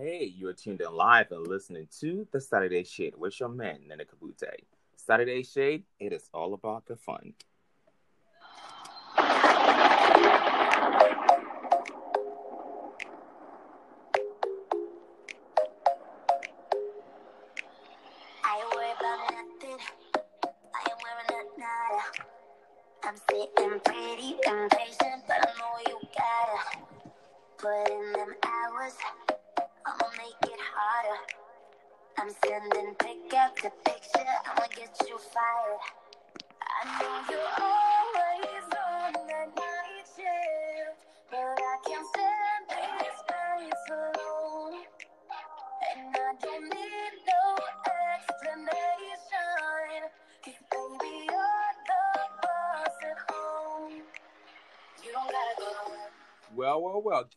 [0.00, 4.06] Hey, you're tuned in live and listening to the Saturday Shade with your man, Nene
[4.06, 4.48] Kabute.
[4.94, 7.34] Saturday Shade, it is all about the fun.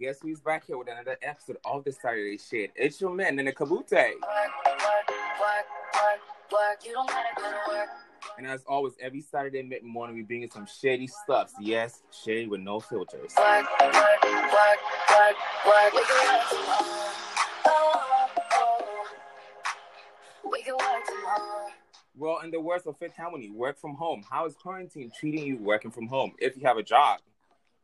[0.02, 2.72] Guess who's back here with another episode of the Saturday Shade?
[2.76, 3.92] It's your man, Kabute.
[3.92, 4.08] Go
[7.52, 7.88] to work.
[8.36, 11.54] And as always, every Saturday mid morning, we bring you some shady stuffs.
[11.60, 13.36] Yes, shade with no filters.
[22.18, 24.24] Well, in the words of Fifth Harmony, work from home.
[24.28, 27.20] How is quarantine treating you working from home if you have a job?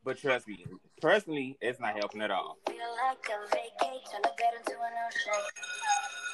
[0.08, 0.64] But trust me,
[1.02, 2.58] personally, it's not helping at all.
[2.66, 5.44] Feel like a vacation to get into an ocean.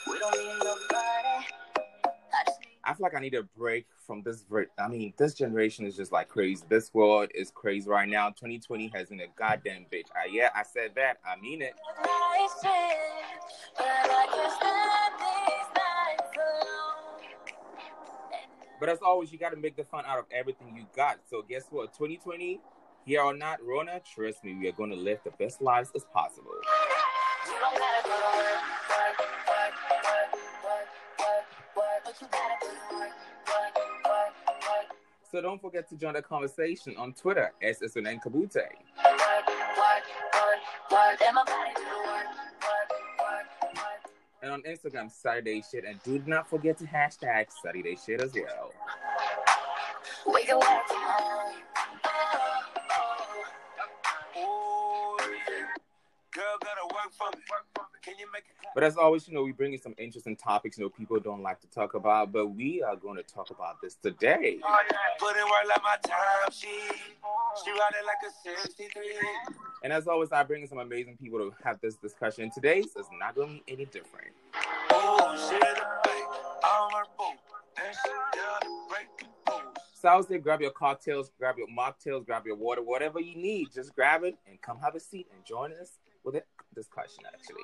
[0.05, 1.47] We don't need nobody.
[1.75, 4.45] I just need I feel like I need a break from this.
[4.77, 6.63] I mean, this generation is just like crazy.
[6.69, 8.29] This world is crazy right now.
[8.29, 10.05] 2020 has been a goddamn bitch.
[10.15, 11.17] I, yeah, I said that.
[11.27, 11.73] I mean it.
[11.97, 12.97] nice shit,
[13.75, 16.93] but I can't stand these nights alone.
[18.79, 21.17] But as always, you got to make the fun out of everything you got.
[21.27, 21.93] So guess what?
[21.93, 22.59] 2020,
[23.05, 26.05] here or not, Rona, trust me, we are going to live the best lives as
[26.13, 26.51] possible.
[35.31, 38.55] So don't forget to join the conversation on Twitter, Kabute.
[38.55, 38.67] Work,
[39.81, 40.03] work,
[40.91, 41.19] work.
[44.43, 45.85] And on Instagram, Saturday Shade.
[45.85, 48.71] And do not forget to hashtag Saturday Shade as well.
[50.31, 51.32] We can work
[58.73, 61.43] But as always, you know, we bring you some interesting topics, you know, people don't
[61.43, 64.59] like to talk about, but we are going to talk about this today.
[64.63, 64.97] Oh, yeah.
[65.19, 66.67] Put in work like my time she
[67.63, 69.03] She ride it like a 63.
[69.83, 72.49] And as always, I bring in some amazing people to have this discussion.
[72.49, 74.31] Today's is not going to be any different.
[74.89, 76.25] Oh, she in the bank.
[76.63, 77.03] I'm her.
[77.85, 78.11] And she
[78.89, 79.63] break the rules.
[79.93, 83.35] So I would say grab your cocktails, grab your mocktails, grab your water, whatever you
[83.35, 83.71] need.
[83.73, 86.35] Just grab it and come have a seat and join us with
[86.73, 87.63] a discussion, actually.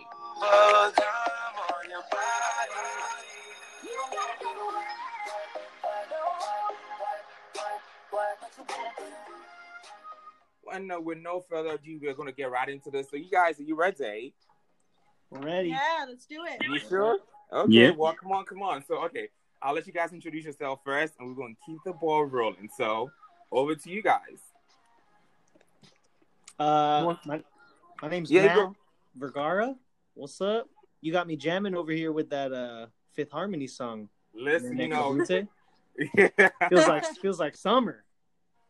[10.71, 13.09] And uh, with no further ado, we're going to get right into this.
[13.09, 14.33] So, you guys, are you ready?
[15.31, 15.69] Ready?
[15.69, 16.63] Yeah, let's do it.
[16.63, 17.17] You sure?
[17.51, 17.91] Okay, Yeah.
[17.91, 18.83] well, come on, come on.
[18.87, 19.29] So, okay,
[19.61, 22.69] I'll let you guys introduce yourself first, and we're going to keep the ball rolling.
[22.77, 23.11] So,
[23.51, 24.39] over to you guys.
[26.59, 27.41] Uh, my,
[28.01, 28.75] my name's Yeah, Matt go.
[29.19, 29.75] Vergara.
[30.13, 30.67] What's up?
[31.01, 34.09] You got me jamming over here with that uh Fifth Harmony song.
[34.33, 35.47] Listen, you know, Kabute.
[36.37, 36.49] yeah.
[36.69, 38.03] feels like feels like summer.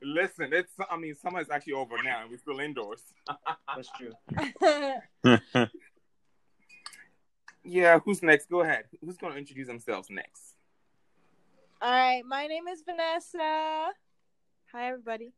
[0.02, 3.04] listen, it's, I mean, summer is actually over now, and we're still indoors.
[3.76, 5.68] That's true.
[7.70, 8.50] Yeah, who's next?
[8.50, 8.86] Go ahead.
[9.06, 10.56] Who's going to introduce themselves next?
[11.82, 13.92] All right, my name is Vanessa.
[14.72, 15.34] Hi, everybody.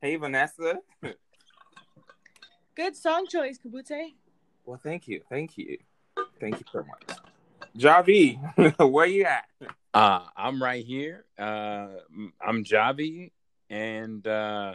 [0.00, 0.80] Hey, Vanessa.
[2.74, 4.14] Good song choice, Kabute.
[4.68, 5.22] Well, thank you.
[5.30, 5.78] Thank you.
[6.38, 7.18] Thank you so much.
[7.78, 8.36] Javi,
[8.90, 9.46] where you at?
[9.94, 11.24] Uh, I'm right here.
[11.38, 11.86] Uh,
[12.38, 13.30] I'm Javi,
[13.70, 14.74] and uh,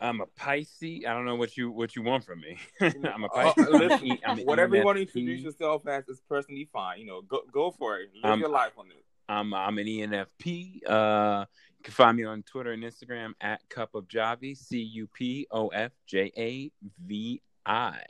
[0.00, 1.04] I'm a Pisces.
[1.06, 2.56] I don't know what you what you want from me.
[2.80, 3.68] I'm a Oh, Pisces.
[3.68, 7.00] listen, I'm an whatever you want to introduce yourself as is personally fine.
[7.00, 8.08] You know, go go for it.
[8.22, 9.04] Live Um, your life on it.
[9.28, 10.88] I'm I'm an ENFP.
[10.88, 11.44] Uh,
[11.76, 14.56] you can find me on Twitter and Instagram at Cup of Javi.
[14.56, 16.70] C U P O F J A
[17.06, 18.00] V I.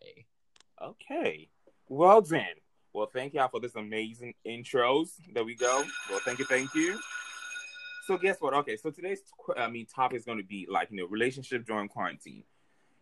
[0.82, 1.48] Okay.
[1.88, 2.54] Well then.
[2.92, 5.10] Well, thank y'all for this amazing intros.
[5.34, 5.84] There we go.
[6.10, 6.98] Well, thank you, thank you.
[8.06, 8.54] So guess what?
[8.54, 9.20] Okay, so today's
[9.56, 12.44] I mean topic is going to be like you know relationship during quarantine.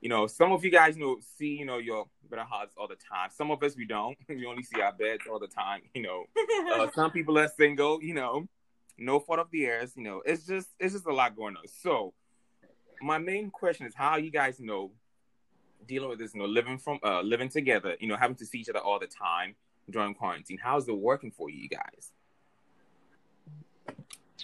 [0.00, 2.88] You know, some of you guys you know see you know your better hearts all
[2.88, 3.30] the time.
[3.30, 4.16] Some of us we don't.
[4.28, 5.82] We only see our beds all the time.
[5.94, 6.24] You know,
[6.72, 8.02] uh, some people are single.
[8.02, 8.48] You know,
[8.98, 9.92] no fault of theirs.
[9.96, 11.68] You know, it's just it's just a lot going on.
[11.82, 12.14] So,
[13.02, 14.90] my main question is how you guys know
[15.86, 18.58] dealing with this, you know, living from uh living together, you know, having to see
[18.58, 19.54] each other all the time
[19.90, 20.58] during quarantine.
[20.62, 22.12] How's it working for you guys?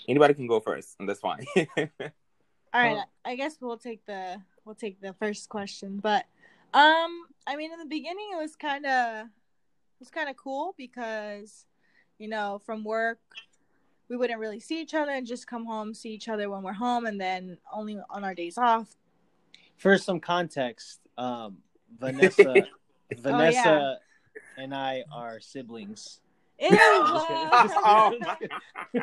[0.09, 1.47] Anybody can go first, and that's fine.
[1.57, 6.25] All right, Well- I guess we'll take the we'll take the first question, but
[6.73, 10.75] um, I mean, in the beginning, it was kind of it was kind of cool
[10.77, 11.67] because
[12.19, 13.19] you know from work
[14.09, 16.73] we wouldn't really see each other and just come home see each other when we're
[16.73, 18.89] home, and then only on our days off.
[19.81, 21.57] For some context, um,
[21.99, 22.67] Vanessa,
[23.17, 23.97] Vanessa,
[24.59, 26.21] and I are siblings.
[26.61, 28.15] Ew, oh,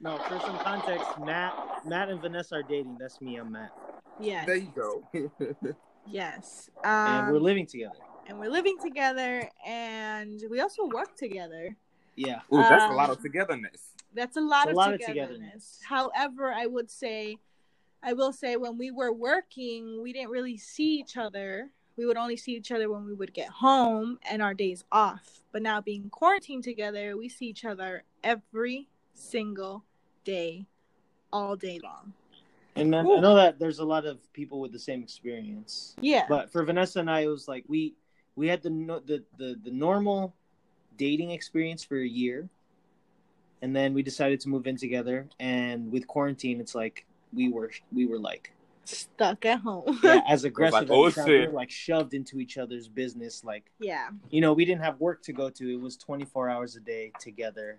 [0.00, 1.54] no, for some context, Matt,
[1.84, 2.96] Matt and Vanessa are dating.
[3.00, 3.34] That's me.
[3.36, 3.72] I'm Matt,
[4.20, 5.02] yes, there you go.
[6.06, 7.96] yes, and um, we're living together.
[8.28, 11.74] and we're living together, and we also work together.
[12.14, 13.88] Yeah, Ooh, that's a Um, lot of togetherness.
[14.14, 15.78] That's a lot, It's of, a lot of togetherness.
[15.80, 15.80] togetherness.
[15.88, 17.38] However, I would say,
[18.02, 21.70] I will say, when we were working, we didn't really see each other.
[21.96, 25.42] We would only see each other when we would get home and our days off.
[25.52, 29.84] But now being quarantined together, we see each other every single
[30.24, 30.66] day,
[31.32, 32.12] all day long.
[32.74, 35.94] and I, I know that there's a lot of people with the same experience.
[36.00, 36.24] Yeah.
[36.28, 37.94] But for Vanessa and I, it was like we
[38.34, 40.34] we had the no- the the, the normal
[40.96, 42.48] dating experience for a year,
[43.60, 45.28] and then we decided to move in together.
[45.38, 48.52] And with quarantine, it's like we were we were like
[48.84, 50.00] Stuck at home.
[50.02, 53.44] yeah, as aggressive oh, as we sound, were like shoved into each other's business.
[53.44, 54.08] Like yeah.
[54.30, 55.72] you know, we didn't have work to go to.
[55.72, 57.78] It was 24 hours a day together.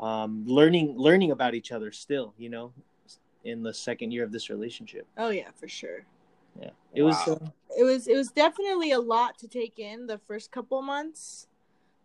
[0.00, 2.72] Um, learning learning about each other still, you know,
[3.44, 5.06] in the second year of this relationship.
[5.16, 6.04] Oh yeah, for sure.
[6.60, 7.16] Yeah, it was.
[7.28, 7.38] Uh,
[7.76, 11.48] it was it was definitely a lot to take in the first couple months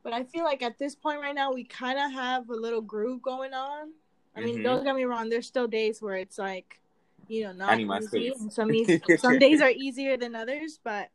[0.03, 2.81] but i feel like at this point right now we kind of have a little
[2.81, 3.91] groove going on
[4.39, 4.63] i mean Mhm.
[4.63, 6.79] don't get me wrong there's still days where it's like
[7.27, 10.79] you know not I need easy and some days, some days are easier than others
[10.83, 11.09] but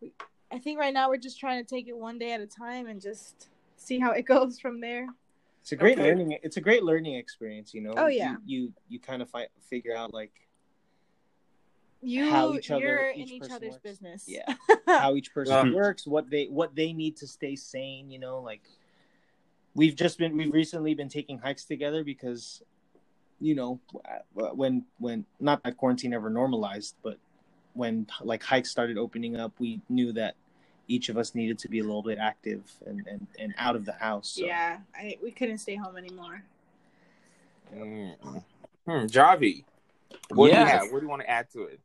[0.00, 0.12] we,
[0.50, 2.86] i think right now we're just trying to take it one day at a time
[2.86, 5.06] and just see how it goes from there
[5.60, 6.08] it's a great Okay.
[6.08, 6.38] learning.
[6.42, 7.74] It's a great learning experience.
[7.74, 7.92] You know.
[7.94, 8.36] Oh, yeah.
[8.46, 10.32] You you, you kind of fi- figure out like
[12.00, 13.82] you How each other- you're in each each other's works.
[13.82, 14.54] business Yeah.
[14.86, 18.10] how each person works, what they what they need to stay sane.
[18.10, 18.62] You know, like
[19.74, 22.62] we've just been we've recently been taking hikes together because
[23.40, 27.18] you know uh, when when not that quarantine ever normalized, but
[27.74, 30.34] when like hikes started opening up, we knew that
[30.88, 33.84] each of us needed to be a little bit active and and, and out of
[33.84, 34.30] the house.
[34.30, 34.44] So.
[34.44, 36.42] yeah I, we couldn't stay home anymore
[37.76, 38.42] Mm.
[38.86, 39.64] Hmm, Javi,
[40.30, 40.90] what do you have?
[40.90, 41.80] What do you want to add to it?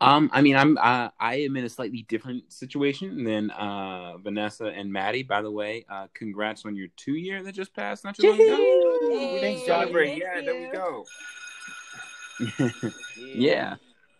[0.00, 4.66] Um, I mean, I'm uh, I am in a slightly different situation than uh, Vanessa
[4.66, 5.24] and Maddie.
[5.24, 8.40] By the way, uh, congrats on your two year that just passed not too long
[8.40, 9.38] ago.
[9.40, 10.08] Thanks, Celebrate.
[10.08, 11.04] thank Yeah, there we go.
[13.16, 13.74] yeah,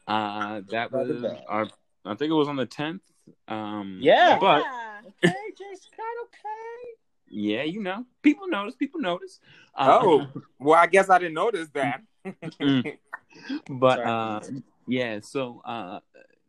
[0.09, 1.69] uh, that was our.
[2.05, 3.03] I think it was on the tenth.
[3.47, 4.39] Um, Yeah.
[4.41, 5.01] but Yeah.
[5.25, 5.93] Okay, Jason,
[6.25, 6.91] okay.
[7.29, 8.75] yeah, you know, people notice.
[8.75, 9.39] People notice.
[9.77, 10.27] Uh, Oh,
[10.59, 12.03] well, I guess I didn't notice that.
[12.27, 12.99] Mm.
[13.71, 14.09] but Sorry.
[14.09, 14.41] uh
[14.89, 16.01] yeah so uh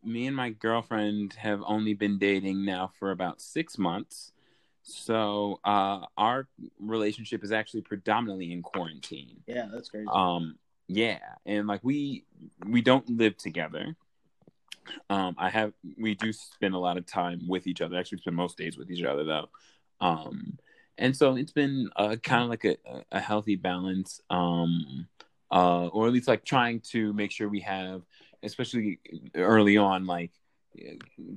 [0.04, 4.32] me and my girlfriend have only been dating now for about six months.
[4.84, 6.48] So uh our
[6.80, 9.44] relationship is actually predominantly in quarantine.
[9.48, 10.08] Yeah, that's crazy.
[10.12, 12.26] um yeah and like we
[12.66, 13.96] we don't live together.
[15.10, 17.98] Um i have we do spend a lot of time with each other.
[17.98, 19.50] Actually spend most days with each other though.
[20.02, 20.58] Um
[20.98, 22.76] and so it's been uh, kind of like a,
[23.12, 25.08] a healthy balance um
[25.52, 28.02] uh or at least like trying to make sure we have
[28.44, 29.00] especially
[29.36, 30.32] early on like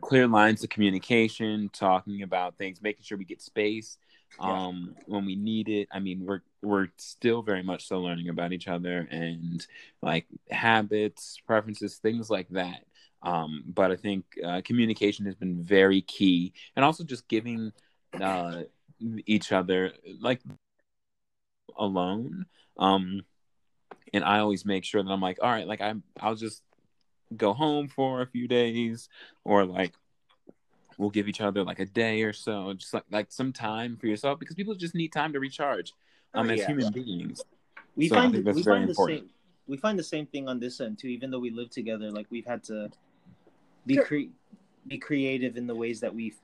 [0.01, 3.97] clear lines of communication talking about things making sure we get space
[4.41, 5.89] um when we need it.
[5.93, 9.67] I mean we're we're still very much so learning about each other and
[10.01, 12.85] like habits preferences things like that.
[13.23, 17.73] Um but i think uh, communication has been very key and also just giving
[18.21, 18.63] uh
[19.27, 20.41] each other like
[21.77, 22.47] alone.
[22.79, 23.23] Um
[24.15, 26.63] and i always make sure that i'm like all right like i'm i'll just
[27.37, 29.09] go home for a few days
[29.45, 29.95] or like
[30.99, 34.07] we'll give each other like a day or so just like like some time for
[34.07, 35.93] yourself because people just need time to recharge
[36.35, 36.67] um Oh, as yeah.
[36.67, 37.45] human beings
[37.97, 39.21] we So I find think that's we very find the important.
[39.21, 39.31] same
[39.67, 42.27] we find the same thing on this end too even though we live together like
[42.31, 42.91] we've had to
[43.87, 44.05] be Sure.
[44.05, 44.33] cre-
[44.87, 46.35] be creative in the ways that we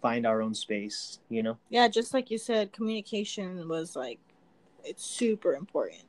[0.00, 4.18] find our own space you know Yeah, just like you said, communication was like
[4.84, 6.02] it's super important.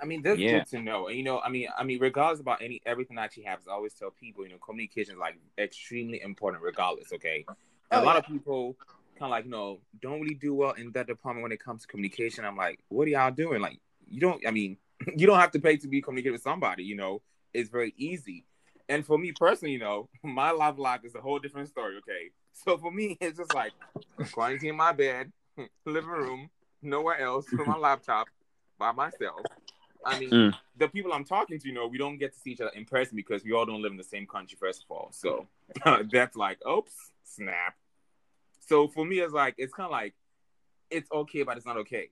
[0.00, 0.58] I mean, that's Yeah.
[0.58, 1.08] good to know.
[1.08, 3.72] And you know, I mean, I mean, regardless about any everything that actually happens, I
[3.72, 7.12] always tell people, you know, communication is like extremely important, regardless.
[7.12, 7.44] Okay,
[7.92, 8.18] Oh, a lot yeah.
[8.18, 8.76] of people
[9.18, 11.82] kind of like, you know, don't really do well in that department when it comes
[11.82, 12.44] to communication.
[12.44, 13.60] I'm like, what are y'all doing?
[13.60, 13.78] Like,
[14.08, 14.46] you don't.
[14.46, 14.76] I mean,
[15.16, 16.84] you don't have to pay to be communicated with somebody.
[16.84, 18.44] You know, it's very easy.
[18.88, 21.96] And for me personally, you know, my love life is a whole different story.
[21.98, 23.72] Okay, so for me, it's just like
[24.32, 25.30] quarantine in my bed,
[25.86, 26.48] living room,
[26.82, 28.28] nowhere else, with my laptop,
[28.78, 29.46] by myself.
[30.04, 30.54] I mean, Mm.
[30.76, 32.84] the people I'm talking to, you know, we don't get to see each other in
[32.84, 35.10] person because we all don't live in the same country, first of all.
[35.12, 35.46] So
[36.12, 37.76] that's like, oops, snap.
[38.66, 40.14] So for me, it's like, it's kind of like,
[40.90, 42.10] it's okay, but it's not okay.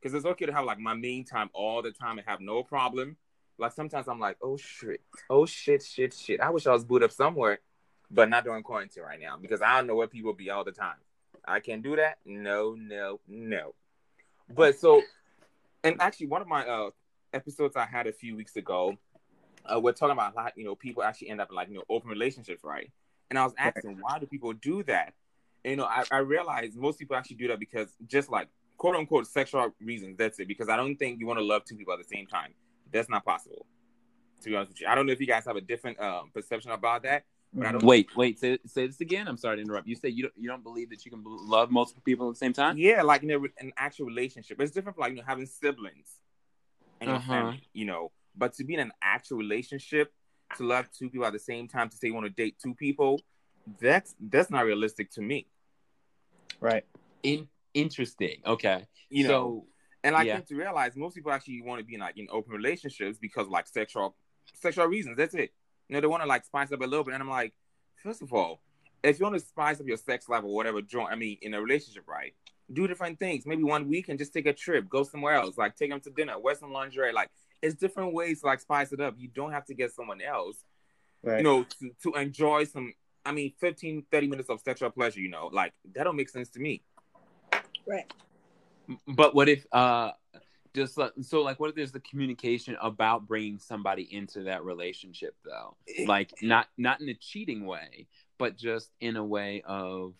[0.00, 2.62] Because it's okay to have like my main time all the time and have no
[2.62, 3.16] problem.
[3.58, 5.00] Like sometimes I'm like, oh shit,
[5.30, 6.40] oh shit, shit, shit.
[6.40, 7.60] I wish I was booed up somewhere,
[8.10, 10.72] but not during quarantine right now because I don't know where people be all the
[10.72, 10.96] time.
[11.44, 12.18] I can't do that.
[12.24, 13.74] No, no, no.
[14.54, 15.02] But so,
[15.82, 16.90] and actually, one of my uh
[17.36, 18.96] episodes I had a few weeks ago,
[19.64, 21.84] uh, we're talking about how you know people actually end up in like you know
[21.88, 22.90] open relationships, right?
[23.30, 25.14] And I was asking why do people do that?
[25.64, 28.96] And, you know, I, I realized most people actually do that because just like quote
[28.96, 30.16] unquote sexual reasons.
[30.16, 30.48] That's it.
[30.48, 32.54] Because I don't think you want to love two people at the same time.
[32.92, 33.66] That's not possible.
[34.42, 36.30] To be honest with you, I don't know if you guys have a different um,
[36.32, 37.24] perception about that.
[37.52, 37.82] But I don't.
[37.82, 38.38] Wait, wait.
[38.38, 39.28] Say, say this again.
[39.28, 39.88] I'm sorry to interrupt.
[39.88, 42.38] You say you don't you don't believe that you can love multiple people at the
[42.38, 42.76] same time?
[42.76, 46.20] Yeah, like in a, an actual relationship, it's different from like you know having siblings
[47.00, 47.32] and Uh-huh.
[47.32, 48.12] family, you know.
[48.36, 50.12] But to be in an actual relationship,
[50.56, 52.74] to love two people at the same time, to say you want to date two
[52.74, 53.20] people,
[53.80, 55.46] that's that's not realistic to me.
[56.60, 56.84] Right.
[57.22, 58.36] In, interesting.
[58.46, 58.86] Okay.
[59.10, 59.66] You know,
[60.04, 60.36] and I yeah.
[60.36, 63.46] came to realize most people actually want to be in like in open relationships because
[63.46, 64.16] of, like sexual
[64.54, 65.16] sexual reasons.
[65.16, 65.52] That's it.
[65.88, 67.54] You know, they want to like spice up a little bit, and I'm like,
[68.02, 68.60] first of all,
[69.02, 71.54] if you want to spice up your sex life or whatever, joint, I mean, in
[71.54, 72.34] a relationship, right?
[72.72, 73.46] Do different things.
[73.46, 76.10] Maybe one week and just take a trip, go somewhere else, like take them to
[76.10, 77.12] dinner, wear some lingerie.
[77.12, 77.30] Like,
[77.62, 79.14] it's different ways to like spice it up.
[79.16, 80.56] You don't have to get someone else,
[81.22, 81.38] Right.
[81.38, 82.92] you know, to, to enjoy some.
[83.24, 85.20] I mean, 15, 30 minutes of sexual pleasure.
[85.20, 86.82] You know, like that don't make sense to me.
[87.86, 88.10] Right.
[89.06, 90.12] But what if uh
[90.74, 95.34] just like, so like what if there's the communication about bringing somebody into that relationship
[95.44, 95.76] though?
[96.06, 98.06] Like not not in a cheating way,
[98.38, 100.14] but just in a way of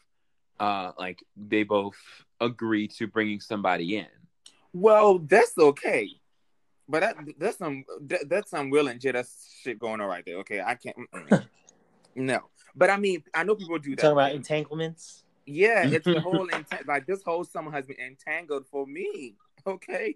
[0.61, 1.97] uh like they both
[2.41, 4.07] agree to bringing somebody in.
[4.73, 6.09] Well, that's okay.
[6.89, 9.27] But that that's some that, that's some Will and Jada
[9.63, 10.37] shit going on right there.
[10.39, 10.97] Okay, I can't.
[12.15, 12.41] no,
[12.75, 14.03] but I mean, I know people do You're that.
[14.03, 15.25] talking about entanglements.
[15.47, 19.35] yeah, it's the whole ent- like this whole summer has been entangled for me.
[19.67, 20.15] Okay,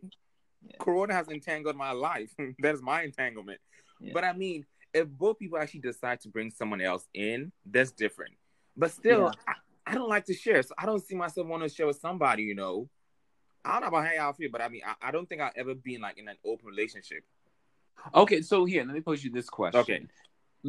[0.64, 0.76] Yeah.
[0.78, 2.32] Corona has entangled my life.
[2.60, 3.60] that's my entanglement.
[4.00, 4.12] Yeah.
[4.14, 8.34] But I mean, if both people actually decide to bring someone else in, that's different.
[8.76, 9.54] But still, I,
[9.90, 12.44] I don't like to share, so I don't see myself wanting to share with somebody.
[12.44, 12.88] You know,
[13.64, 15.52] I don't know about how y'all feel, but I mean, I, I don't think I'll
[15.56, 17.24] ever be in like in an open relationship.
[18.14, 19.80] Okay, so here, let me pose you this question.
[19.80, 20.06] Okay.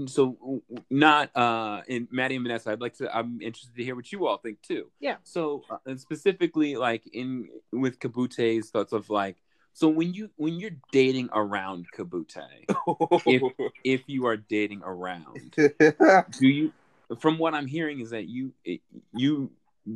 [0.07, 3.83] So w- w- not uh in Maddie and Vanessa, I'd like to I'm interested to
[3.83, 4.89] hear what you all think too.
[4.99, 5.17] Yeah.
[5.23, 9.37] So uh, and specifically like in with Kabute's thoughts of like
[9.73, 12.65] so when you when you're dating around Kabute,
[13.25, 16.73] if if you are dating around, do you
[17.19, 18.53] from what I'm hearing is that you
[19.13, 19.51] you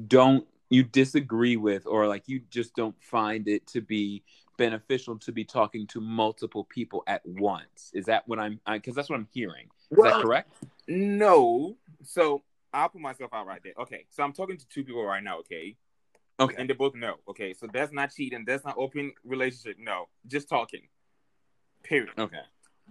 [0.08, 4.24] don't you disagree with or like you just don't find it to be
[4.58, 7.92] beneficial to be talking to multiple people at once.
[7.94, 9.68] Is that what I'm because that's what I'm hearing.
[9.92, 10.52] Is Well, that correct?
[10.88, 11.78] No.
[12.04, 12.44] So
[12.74, 13.74] I'll put myself out right there.
[13.80, 14.06] Okay.
[14.10, 15.76] So I'm talking to two people right now, okay?
[16.40, 16.56] Okay.
[16.58, 17.16] And they both know.
[17.30, 17.54] Okay.
[17.54, 18.44] So that's not cheating.
[18.46, 19.78] That's not open relationship.
[19.80, 20.08] No.
[20.28, 20.82] Just talking.
[21.84, 22.12] Period.
[22.18, 22.42] Okay.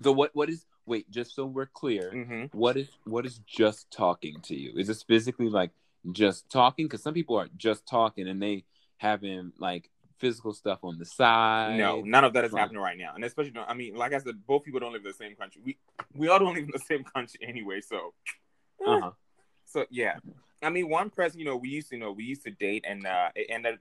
[0.02, 3.90] So what what is wait, just so we're clear, hmm what is what is just
[3.90, 4.72] talking to you?
[4.76, 5.70] Is this physically like
[6.12, 6.86] just talking?
[6.86, 8.64] Because some people are just talking and they
[8.98, 11.78] having like physical stuff on the side.
[11.78, 12.60] No, none of that is Right.
[12.60, 13.12] happening right now.
[13.14, 15.62] And especially, I mean, like I said, both people don't live in the same country.
[15.64, 15.78] We
[16.14, 17.80] we all don't live in the same country anyway.
[17.80, 18.14] So,
[18.86, 19.10] Uh-huh.
[19.64, 20.18] so yeah.
[20.62, 22.84] I mean, one person, you know, we used to you know we used to date,
[22.86, 23.78] and uh it ended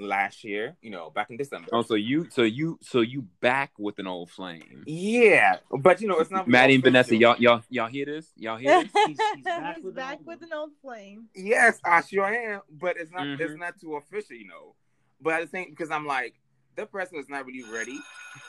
[0.00, 0.76] last year.
[0.82, 1.68] You know, back in December.
[1.72, 4.82] Oh, so you so you so you back with an old flame.
[4.86, 6.48] Yeah, but you know, it's not.
[6.48, 8.26] Maddie and Vanessa, y'all y'all y'all hear this?
[8.36, 8.92] Y'all hear this?
[9.06, 11.28] He's- he's back He's with an back old with an old flame.
[11.34, 13.26] Yes, I sure am, but it's not.
[13.26, 13.58] It's Mhm.
[13.58, 14.74] not too official, you know.
[15.20, 16.34] But I the same, because I'm like,
[16.76, 17.98] that person is not really ready,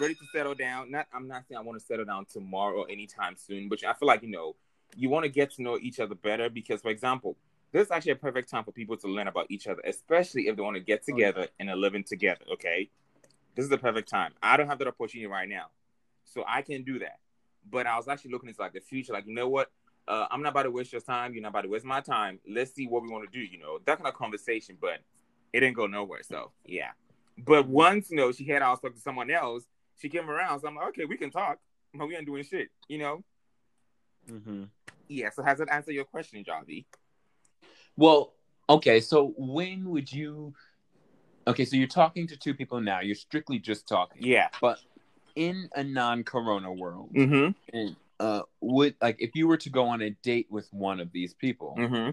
[0.00, 0.90] ready to settle down.
[0.90, 3.92] Not, I'm not saying I want to settle down tomorrow or anytime soon, but I
[3.92, 4.56] feel like you know,
[4.96, 6.48] you want to get to know each other better.
[6.50, 7.36] Because, for example,
[7.72, 10.56] this is actually a perfect time for people to learn about each other, especially if
[10.56, 12.44] they want to get together and are living together.
[12.54, 12.90] Okay,
[13.54, 14.32] this is the perfect time.
[14.42, 15.66] I don't have that opportunity right now,
[16.24, 17.18] so I can do that.
[17.70, 19.70] But I was actually looking into like the future, like you know what
[20.08, 21.32] uh, I'm not about to waste your time.
[21.32, 22.40] You're not about to waste my time.
[22.48, 23.44] Let's see what we want to do.
[23.44, 25.00] You know, that kind of conversation, but
[25.52, 26.22] it didn't go nowhere.
[26.22, 26.90] So yeah.
[27.38, 29.64] But once you know she had I was to someone else,
[29.98, 30.60] she came around.
[30.60, 31.58] So I'm like, okay, we can talk,
[31.94, 32.68] but we ain't doing shit.
[32.88, 33.24] You know?
[34.30, 34.64] Mm-hmm.
[35.08, 35.30] Yeah.
[35.30, 36.84] So has that answered your question, Javi?
[37.96, 38.32] Well,
[38.68, 40.54] okay, so when would you
[41.46, 43.00] Okay, so you're talking to two people now.
[43.00, 44.22] You're strictly just talking.
[44.22, 44.48] Yeah.
[44.60, 44.78] But
[45.34, 47.76] in a non-corona world, Mm-hmm.
[47.76, 51.10] and uh, would like if you were to go on a date with one of
[51.10, 52.10] these people, Mm-hmm.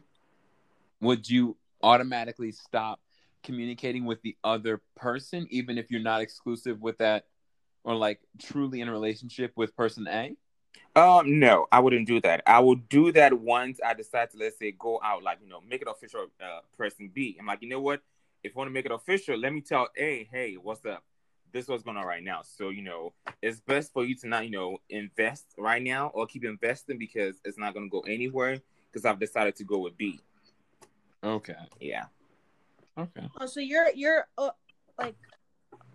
[1.02, 3.00] would you automatically stop
[3.44, 7.26] communicating with the other person, even if you're not exclusive with that,
[7.84, 10.36] or like truly in a relationship with person A?
[10.96, 12.42] Um, no, I wouldn't do that.
[12.46, 15.62] I would do that once I decide to let's say go out, like you know,
[15.68, 16.28] make it official.
[16.42, 17.38] Uh, person B.
[17.40, 18.02] I'm like, you know what?
[18.44, 21.04] If you want to make it official, let me tell A, hey, what's up?
[21.52, 22.42] This is what's going on right now.
[22.44, 26.26] So you know, it's best for you to not you know invest right now or
[26.26, 28.58] keep investing because it's not going to go anywhere.
[28.92, 30.20] Because I've decided to go with B.
[31.24, 31.54] Okay.
[31.80, 32.06] Yeah.
[32.98, 33.28] Okay.
[33.40, 34.50] Oh, so you're you're uh,
[34.98, 35.16] like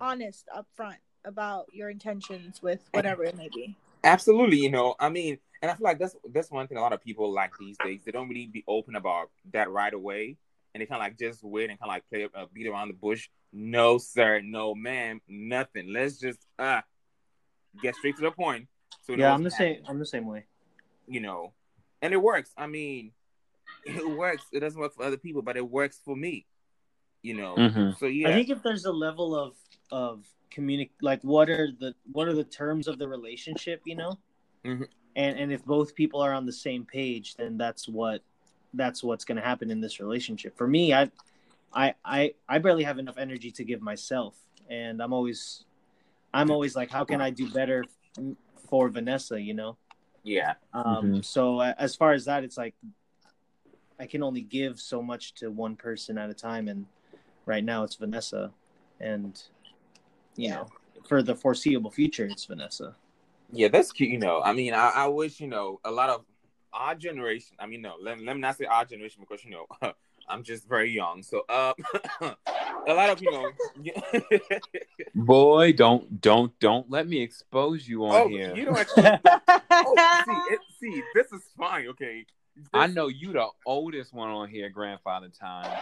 [0.01, 3.77] honest up front about your intentions with whatever it may be.
[4.05, 6.93] Absolutely, you know, I mean, and I feel like that's that's one thing a lot
[6.93, 8.03] of people like these days.
[8.05, 10.37] They don't really be open about that right away,
[10.75, 12.89] and they kind of like just wait and kind of like play uh, beat around
[12.89, 13.29] the bush.
[13.53, 15.93] No, sir, no, ma'am, nothing.
[15.93, 16.83] Let's just uh
[17.81, 18.69] get straight to the point.
[19.03, 19.85] So Yeah, I'm the happening, same.
[19.89, 20.45] I'm the same way.
[21.07, 21.53] You know,
[22.03, 22.51] and it works.
[22.59, 23.13] I mean,
[23.85, 24.45] it works.
[24.53, 26.47] It doesn't work for other people, but it works for me.
[27.23, 27.99] You know, Mhm.
[27.99, 29.57] so yeah, I think if there's a level of
[29.91, 34.19] of communic like what are the what are the terms of the relationship, you know,
[34.65, 34.89] Mhm.
[35.17, 38.23] and and if both people are on the same page, then that's what
[38.75, 40.57] that's what's going to happen in this relationship.
[40.57, 41.11] For me, I
[41.73, 44.37] I I I barely have enough energy to give myself,
[44.69, 45.65] and I'm always
[46.33, 47.85] I'm always like, how can I do better
[48.69, 49.77] for Vanessa, you know?
[50.25, 51.25] yeah, Um, Mhm.
[51.25, 52.75] So as far as that, it's like
[53.99, 56.87] I can only give so much to one person at a time, and
[57.47, 58.53] right now it's Vanessa,
[59.01, 59.41] and
[60.37, 60.55] you Yeah.
[60.57, 60.69] know,
[61.07, 62.97] for the foreseeable future, it's Vanessa.
[63.53, 64.11] Yeah, that's cute.
[64.11, 66.25] You know, I mean, I, I wish you know a lot of
[66.73, 67.57] our generation.
[67.59, 69.67] I mean, no, let, let me not say our generation because you know
[70.29, 71.23] I'm just very young.
[71.23, 71.75] So, uh,
[72.89, 73.51] a lot of you know.
[75.15, 78.55] Boy, don't don't don't let me expose you on oh, here.
[78.57, 79.11] you know actually.
[79.71, 81.87] oh, see, it, see, this is fine.
[81.89, 82.25] Okay.
[82.73, 85.77] I know you the oldest one on here, grandfather time.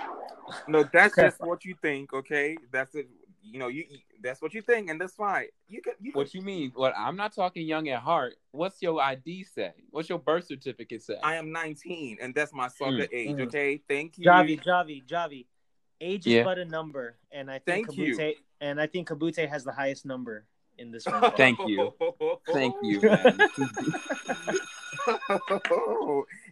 [0.67, 2.15] No, that's just what you think.
[2.15, 3.09] Okay, that's it.
[3.43, 5.47] You know, you you- that's what you think, and that's fine.
[5.69, 5.95] You can.
[6.01, 6.71] You can What you mean?
[6.75, 8.35] What I'm not talking young at heart.
[8.53, 9.73] What's your ID say?
[9.91, 11.19] What's your birth certificate say?
[11.23, 13.37] I am 19, and that's my soccer age.
[13.37, 13.47] Mm.
[13.47, 14.27] Okay, thank you.
[14.27, 15.47] Javi, Javi, Javi.
[16.01, 18.17] Age is but a number, and I think Thank you.
[18.17, 20.45] Kabute, and I think Kabute has the highest number
[20.79, 21.33] in this one.
[21.37, 21.93] Thank you.
[22.53, 23.01] Thank you,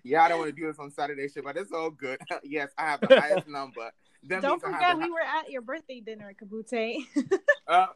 [0.05, 2.18] yeah, I don't want to do this on Saturday Shade, but it's all good.
[2.42, 3.90] yes, I have the highest number.
[4.24, 7.06] That Don't means I have forget, we were at your birthday dinner, Kabute.
[7.66, 7.88] hi-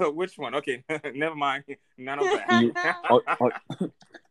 [0.00, 0.54] uh, which one?
[0.56, 0.82] Okay,
[1.14, 1.64] never mind.
[1.96, 2.62] None of that.
[2.62, 2.72] You-
[3.10, 3.22] oh,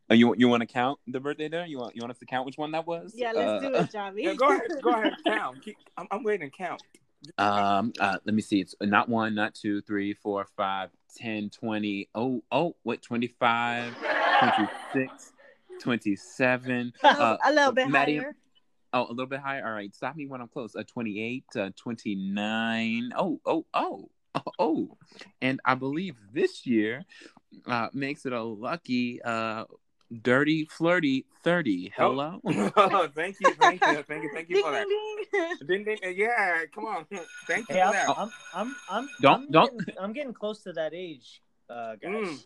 [0.10, 1.66] oh, you you want to count the birthday there?
[1.66, 3.14] You want you want us to count which one that was?
[3.16, 4.24] yeah, let's Uh, do it, Javi.
[4.24, 4.68] Yeah, go ahead.
[4.82, 5.14] Go ahead.
[5.26, 5.62] Count.
[5.64, 6.44] Keep, I'm, I'm waiting.
[6.44, 6.82] And count.
[7.38, 8.60] Um, uh, let me see.
[8.60, 12.10] It's not one, not two, three, four, five, 10, 20.
[12.14, 13.96] Oh, oh, wait, 25,
[14.94, 15.34] 26,
[15.82, 16.94] 27.
[17.04, 18.36] a, Uh, little, a little bit Maddie- higher.
[18.96, 19.66] Oh, a little bit higher.
[19.68, 19.94] All right.
[19.94, 20.74] Stop me when I'm close.
[20.74, 23.12] A 28, uh, 29.
[23.18, 24.98] Oh, oh, oh, oh, oh.
[25.42, 27.04] And I believe this year
[27.68, 29.66] uh, makes it a lucky, uh,
[30.22, 31.92] dirty, flirty 30.
[31.98, 32.40] Hello?
[32.46, 33.54] oh, thank you.
[33.56, 34.02] Thank you.
[34.04, 34.30] Thank you.
[34.34, 34.88] Thank you Ding, for that.
[35.68, 35.84] ding, ding.
[35.84, 35.98] Ding, ding.
[36.06, 37.06] uh, Yeah, come on.
[37.48, 38.10] Thank you Hey, for I'm, that.
[38.18, 42.12] I'm, I'm, I'm, Don't- I'm don't- Getting, I'm getting close to that age, uh, guys.
[42.14, 42.38] Mm.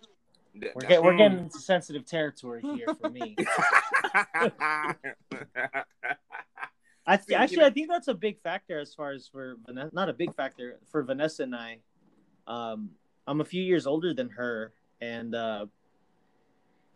[0.75, 3.35] We're, get, we're getting into sensitive territory here for me.
[7.05, 9.55] I th- you actually, know- I think that's a big factor as far as for
[9.65, 9.89] Vanessa.
[9.93, 11.79] Not a big factor for Vanessa and I.
[12.47, 12.91] Um,
[13.25, 15.65] I'm a few years older than her, and uh,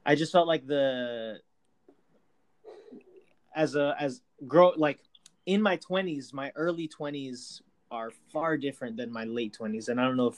[0.05, 1.39] I just felt like the
[3.55, 4.99] as a as grow like
[5.45, 10.05] in my 20s, my early 20s are far different than my late 20s, and I
[10.05, 10.37] don't know if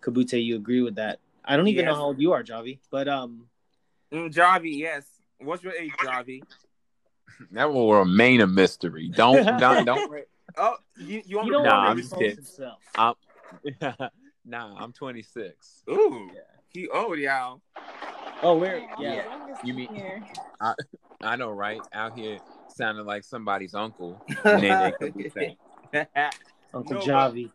[0.00, 1.18] Kabute you agree with that.
[1.46, 3.48] I don't even know how old you are, Javi, but um,
[4.12, 5.04] Mm, Javi, yes.
[5.38, 6.42] What's your age, Javi?
[7.52, 9.08] That will remain a mystery.
[9.08, 10.08] Don't, don't, don't.
[10.10, 10.22] worry.
[10.56, 12.36] Oh, you, you want you me don't to Nah, I'm to just expose kidding.
[12.36, 12.78] himself.
[12.96, 13.14] I'm,
[14.46, 15.82] nah, I'm 26.
[15.90, 16.40] Ooh, Yeah.
[16.68, 17.60] he old, y'all.
[18.42, 19.24] Oh, we're Oh, yeah.
[19.62, 20.22] You mean- here.
[21.22, 21.82] I know, right?
[21.92, 24.22] Out here sounding like somebody's uncle.
[24.46, 24.92] Nene
[26.72, 27.50] Uncle No, Javi.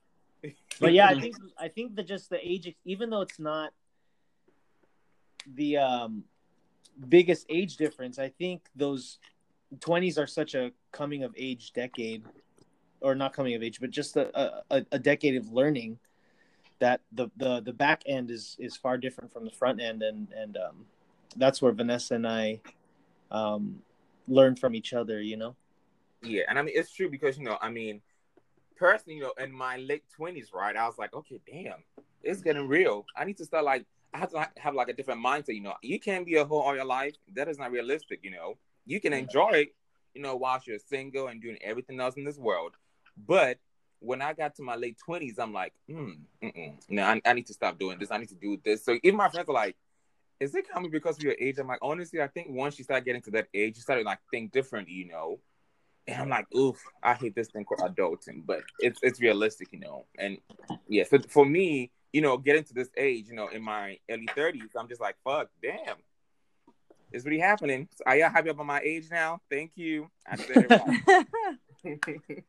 [0.80, 3.72] But yeah, I think I think that just the age, even though it's not
[5.56, 6.24] the um,
[7.10, 9.20] biggest age difference, I think those
[9.80, 12.24] twenties are such a coming of age decade,
[13.00, 16.00] or not coming of age, but just a, a, a decade of learning
[16.80, 20.28] that the, the the back end is is far different from the front end, and
[20.36, 20.86] and um,
[21.38, 22.60] that's where Vanessa and I
[23.30, 23.82] um,
[24.28, 25.22] learn from each other.
[25.22, 25.56] You know.
[26.24, 28.02] Yeah, and I mean it's true because you know, I mean,
[28.76, 31.84] personally, you know, in my late twenties, right, I was like, okay, damn,
[32.24, 33.06] it's getting real.
[33.16, 35.56] I need to start like have to like, have like a different mindset.
[35.56, 37.16] You know, you can't be a whole all your life.
[37.34, 38.20] That is not realistic.
[38.24, 39.76] You know, you can enjoy it.
[40.14, 42.74] You know, whilst you're single and doing everything else in this world.
[43.28, 43.60] But
[44.00, 46.12] when I got to my late twenties, I'm like, hmm,
[46.44, 46.74] mm-mm.
[46.90, 48.12] no, I, I need to stop doing this.
[48.12, 48.84] I need to do this.
[48.84, 49.78] So even my friends are like,
[50.40, 51.60] is it coming because of your age?
[51.60, 54.20] I'm like, honestly, I think once you start getting to that age, you start like
[54.32, 54.90] think different.
[54.90, 55.40] you know.
[56.08, 59.80] And I'm like, oof, I hate this thing called adulting, but it's it's realistic, you
[59.80, 60.06] know.
[60.18, 60.40] And
[60.88, 64.28] yeah, so for me, you know, getting to this age, you know, in my early
[64.28, 65.98] 30s, I'm just like, fuck, damn.
[67.12, 67.88] It's really happening.
[67.96, 69.42] So are y'all happy about my age now?
[69.50, 70.10] Thank you.
[70.26, 71.26] I said it right.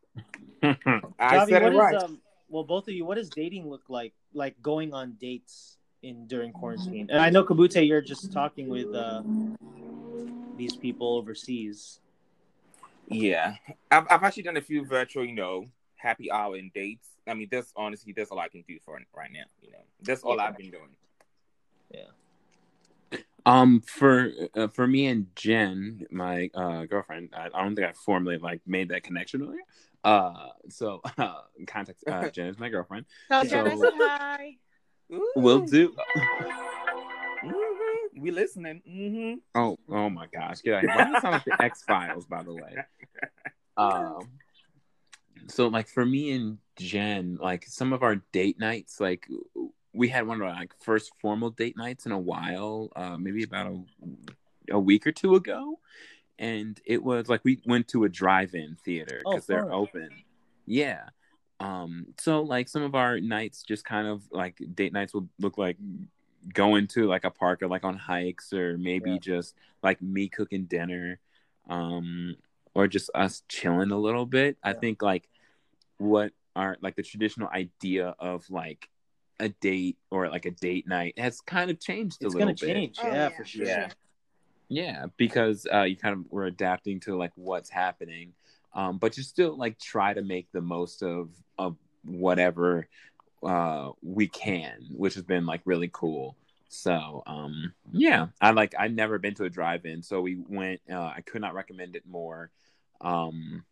[1.18, 1.94] I Javi, said what it is, right.
[1.96, 4.12] um, well, both of you, what does dating look like?
[4.34, 7.08] Like going on dates in during quarantine?
[7.10, 9.22] And I know Kabute, you're just talking with uh,
[10.56, 11.98] these people overseas.
[13.08, 13.56] Yeah,
[13.90, 15.66] I've, I've actually done a few virtual, you know,
[16.02, 17.08] happy hour and dates.
[17.26, 19.44] I mean, that's honestly, that's all I can do for right now.
[19.62, 20.42] You know, that's all Yeah.
[20.44, 20.96] I've been doing.
[21.94, 23.18] Yeah.
[23.44, 27.92] Um, for uh, for me and Jen, my uh, girlfriend, I, I don't think I
[27.92, 29.60] formally like made that connection earlier.
[30.04, 33.06] Uh, so uh, context, uh, Jen is my girlfriend.
[33.28, 34.56] Tell So- Jen I said hi.
[35.36, 35.94] Will do.
[38.16, 38.80] We listening.
[38.88, 39.38] Mm-hmm.
[39.60, 40.60] Oh, oh my gosh!
[40.62, 40.96] Get out of here.
[40.96, 42.26] Why does it sound like the X Files?
[42.26, 42.76] By the way.
[43.76, 44.28] Um.
[45.48, 49.28] So, like for me and Jen, like some of our date nights, like
[49.92, 53.42] we had one of our like first formal date nights in a while, uh, maybe
[53.42, 53.82] about a,
[54.72, 55.78] a week or two ago,
[56.38, 60.10] and it was like we went to a drive-in theater Oh, because they're open.
[60.66, 61.04] Yeah.
[61.60, 62.06] Um.
[62.18, 65.76] So, like some of our nights, just kind of like date nights will look like
[66.52, 69.18] going to like a park or like on hikes or maybe Yeah.
[69.18, 71.20] just like me cooking dinner
[71.68, 72.34] um
[72.74, 75.28] or just us chilling a little bit i think like
[75.98, 78.88] what are like the traditional idea of like
[79.40, 82.54] a date or like a date night has kind of changed a It's little gonna
[82.54, 83.28] bit change, Oh, yeah, yeah.
[83.30, 83.66] for sure.
[83.66, 83.88] Yeah.
[84.68, 88.32] yeah because uh you kind of were adapting to like what's happening
[88.74, 92.86] um but you still like try to make the most of of whatever
[93.42, 96.36] uh we can which has been like really cool
[96.68, 101.12] so um yeah i like i've never been to a drive-in so we went uh
[101.16, 102.50] i could not recommend it more
[103.00, 103.64] um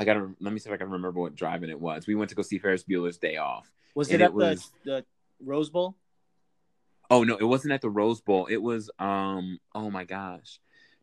[0.00, 2.28] i gotta let me see if i can remember what drive-in it was we went
[2.30, 5.04] to go see ferris bueller's day off Was it it at was- the, the
[5.44, 5.94] Rose Bowl?
[7.12, 8.46] Oh no, it wasn't at the Rose Bowl.
[8.46, 10.60] It was um oh my gosh.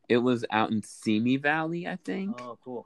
[0.07, 2.39] It was out in Simi Valley, I think.
[2.41, 2.85] Oh, cool.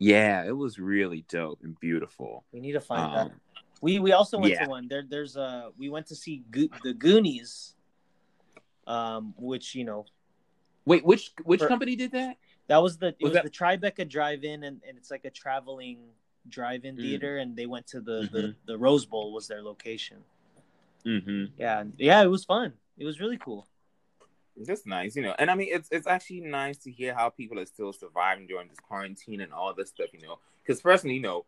[0.00, 2.44] Yeah, it was really dope and beautiful.
[2.50, 3.32] We need to find Um, that.
[3.80, 4.64] We we also went yeah.
[4.64, 4.88] to one.
[4.88, 7.74] There there's uh we went to see Go- the Goonies,
[8.86, 10.06] um, which you know
[10.86, 12.36] wait, which which For- company did that?
[12.68, 15.30] That was the it Was was, that- the Tribeca Drive-In, and, and it's like a
[15.30, 15.98] traveling
[16.48, 17.00] drive-in Mm.
[17.00, 18.54] theater, and they went to the, the Mhm.
[18.66, 20.24] the Rose Bowl was their location.
[21.04, 21.44] Mm-hmm.
[21.58, 22.74] Yeah, yeah, it was fun.
[22.98, 23.66] It was really cool.
[24.56, 25.34] That's nice, you know.
[25.38, 28.68] And I mean, it's it's actually nice to hear how people are still surviving during
[28.68, 30.38] this quarantine and all this stuff, you know.
[30.62, 31.44] Because personally, you know,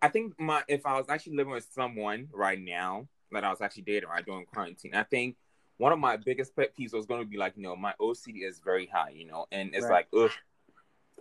[0.00, 3.60] I think my if I was actually living with someone right now that I was
[3.60, 5.36] actually dating right during quarantine, I think
[5.76, 8.42] one of my biggest pet peeves was going to be like, you know, my OCD
[8.44, 10.06] is very high, you know, and it's Right.
[10.12, 10.32] like, ugh,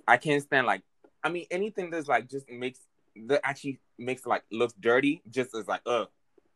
[0.08, 0.82] I can't stand like,
[1.24, 2.80] I mean, anything that's like just makes
[3.28, 6.08] that actually makes like looks dirty, just as like, ugh,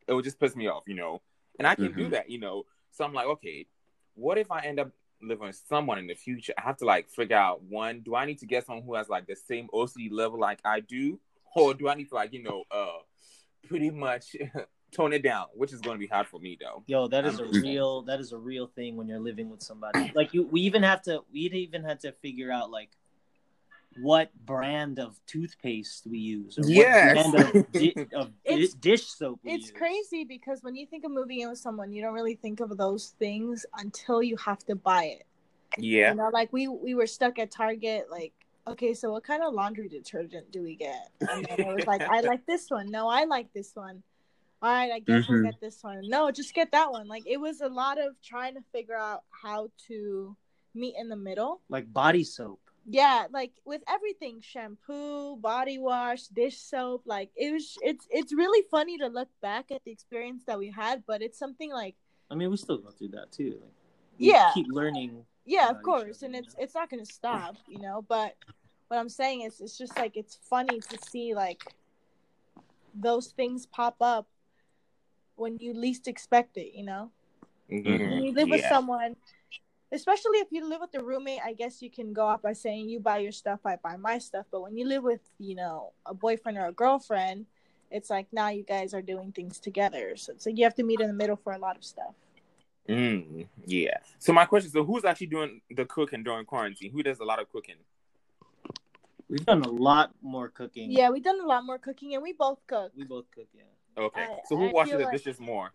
[0.08, 1.22] it would just piss me off, you know.
[1.60, 2.12] And I can do Mhm.
[2.12, 2.66] that, you know.
[2.92, 3.68] So I'm like, okay,
[4.16, 6.54] what if I end up living with someone in the future?
[6.58, 9.10] I have to like figure out one, do I need to get someone who has
[9.10, 11.20] like the same OCD level like I do,
[11.56, 13.00] or do I need to like you know, uh,
[13.68, 14.36] pretty much
[14.92, 16.84] tone it down, which is going to be hard for me though.
[16.88, 20.12] Yo, that is a real that is a real thing when you're living with somebody.
[20.14, 22.90] Like you, we even have to we even had to figure out like
[24.00, 26.58] what brand of toothpaste we use.
[26.58, 27.16] Or Yes.
[27.26, 29.72] What brand of, di- of di- It's- dish soap we It's use.
[29.78, 32.78] crazy because when you think of moving in with someone, you don't really think of
[32.78, 35.26] those things until you have to buy it.
[35.78, 38.34] Yeah, You know, like we we were stuck at Target, like,
[38.68, 41.10] okay, so what kind of laundry detergent do we get?
[41.22, 42.92] And then it was like, I like this one.
[42.92, 44.04] No, I like this one.
[44.62, 45.46] All right, I guess we'll Mhm.
[45.52, 46.02] get this one.
[46.08, 47.08] No, just get that one.
[47.08, 50.36] Like it was a lot of trying to figure out how to
[50.76, 51.62] meet in the middle.
[51.70, 52.60] Like body soap.
[52.86, 58.66] Yeah, like with everything, shampoo, body wash, dish soap, like it was it's it's really
[58.72, 61.96] funny to look back at the experience that we had, but it's something like
[62.30, 63.60] I mean, we still go through that too.
[63.62, 63.74] Like,
[64.18, 64.52] we Yeah.
[64.54, 65.26] keep learning.
[65.46, 66.64] yeah, of course, other, and it's know?
[66.64, 68.36] it's not going to stop, you know, but
[68.88, 71.62] what I'm saying is it's just like it's funny to see like
[72.94, 74.28] those things pop up
[75.36, 77.12] when you least expect it, you know?
[77.72, 78.12] Mhm.
[78.12, 79.16] When you live with someone,
[79.92, 82.90] especially if you live with a roommate, I guess you can go off by saying
[82.90, 84.46] you buy your stuff, I buy my stuff.
[84.52, 87.46] But when you live with, you know, a boyfriend or a girlfriend,
[87.90, 90.16] it's like now you guys are doing things together.
[90.16, 92.14] So it's like you have to meet in the middle for a lot of stuff.
[92.88, 93.98] Mm, yeah.
[94.18, 96.92] So my question is, so who's actually doing the cooking during quarantine?
[96.92, 97.76] Who does a lot of cooking?
[99.30, 100.92] We've done a lot more cooking.
[100.92, 102.92] Yeah, we've done a lot more cooking, and we both cook.
[102.98, 103.48] we both cook.
[103.54, 103.64] Yeah,
[104.04, 104.24] Okay.
[104.24, 105.72] I- so who I washes the like- dishes more?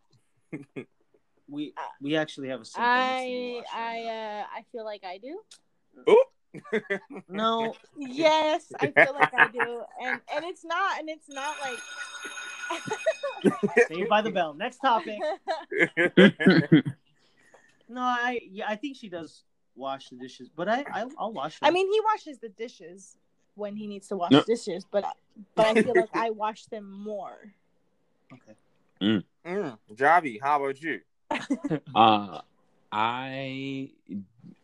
[1.49, 4.85] we we actually have a sink that needs to be I I uh I feel
[4.85, 5.41] like I do.
[6.07, 6.25] Oh.
[7.29, 11.79] no, Yes, I feel like I do, and and it's not, and it's not like.
[13.89, 14.55] Saved by the bell.
[14.55, 15.21] Next topic.
[17.89, 21.61] No, I yeah, I think she does wash the dishes, but I, I I'll wash
[21.61, 21.69] them.
[21.69, 23.17] I mean, he washes the dishes
[23.55, 24.43] when he needs to wash No.
[24.43, 25.05] dishes, but
[25.55, 27.53] but I feel like I wash them more.
[28.33, 29.23] okay.
[29.47, 31.01] mm, Javi, how about you?
[31.95, 32.41] Uh,
[32.93, 33.91] I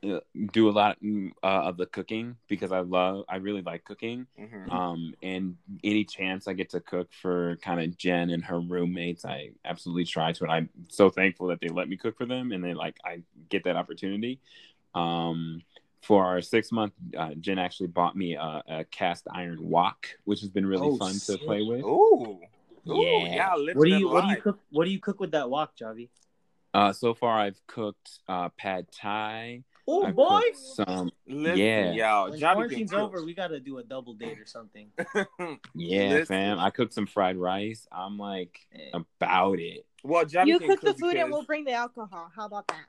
[0.09, 0.21] uh,
[0.53, 4.27] do a lot mm, uh, of the cooking because I love, I really like cooking.
[4.39, 8.61] hmm Um, and any chance I get to cook for kind of Jen and her
[8.61, 10.45] roommates, I absolutely try to.
[10.45, 13.23] And I'm so thankful that they let me cook for them, and they like I
[13.49, 14.39] get that opportunity.
[14.95, 15.63] Um,
[16.03, 20.41] for our six month, uh, Jen actually bought me a, a cast iron wok, which
[20.41, 21.39] has been really Oh, fun sick.
[21.41, 21.83] to play with.
[21.83, 22.41] Ooh.
[22.89, 23.55] Ooh, Yeah.
[23.57, 23.73] yeah.
[23.75, 24.59] What do you what do you cook?
[24.71, 26.09] What do you cook with that wok, Javi?
[26.75, 29.63] Uh, so far I've cooked uh, pad thai.
[29.87, 30.41] Oh boy!
[30.53, 31.93] cooked some Listen, Yeah.
[31.93, 34.91] yo, When Javi can quarantine's over, we gotta do a double date or something.
[35.75, 36.27] Yeah, Listen.
[36.27, 36.59] fam.
[36.61, 37.87] I cooked some fried rice.
[37.91, 38.91] I'm like Eh.
[39.21, 39.85] about it.
[40.05, 42.31] Well, Javi you can cook the food, and we'll bring the alcohol.
[42.35, 42.87] How about that?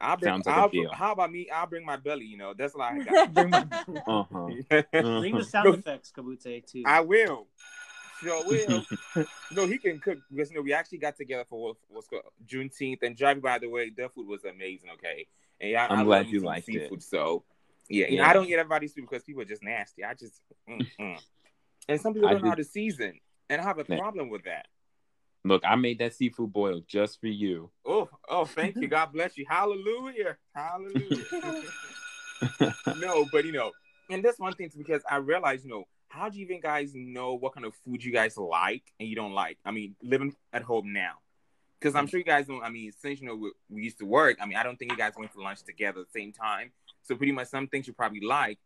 [0.00, 0.90] I'll bring, Sounds like a I'll, deal.
[0.92, 1.48] How about me?
[1.50, 2.24] I'll bring my belly.
[2.24, 3.32] You know, that's all I got.
[3.32, 3.66] Bring my-
[4.06, 4.82] Uh huh.
[5.20, 6.82] Bring the sound effects, Kabute, too.
[6.86, 7.46] I will.
[8.24, 8.84] Sure will.
[9.50, 12.22] no, he can cook because you know we actually got together for what, what's called
[12.46, 13.42] Juneteenth and Javi.
[13.42, 14.90] By the way, their food was amazing.
[14.94, 15.26] Okay,
[15.60, 16.82] and yeah, I'm I glad you some liked it.
[16.82, 17.02] seafood.
[17.02, 17.44] So
[17.88, 18.30] yeah, you know, Yeah.
[18.30, 20.04] I don't get everybody's food because people are just nasty.
[20.04, 21.18] I just mm, mm.
[21.88, 23.98] and some people I don't know how to season, and I have a Yeah.
[23.98, 24.66] problem with that.
[25.46, 27.70] Look, I made that seafood boil just for you.
[27.84, 28.88] Oh, oh, thank you.
[28.88, 29.44] God bless you.
[29.46, 30.38] Hallelujah.
[30.54, 31.24] Hallelujah.
[32.96, 33.72] no, but you know,
[34.08, 35.84] and that's one thing too, because I realize, you know,
[36.14, 39.16] how do you even guys know what kind of food you guys like and you
[39.16, 39.58] don't like?
[39.64, 41.14] I mean, living at home now.
[41.80, 44.06] Because I'm sure you guys don't, I mean, since you know we, we used to
[44.06, 46.32] work, I mean, I don't think you guys went to lunch together at the same
[46.32, 46.70] time.
[47.02, 48.58] So pretty much some things you probably like,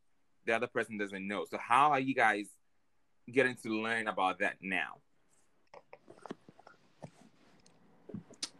[0.44, 1.46] the other person doesn't know.
[1.50, 2.46] So how are you guys
[3.32, 4.98] getting to learn about that now?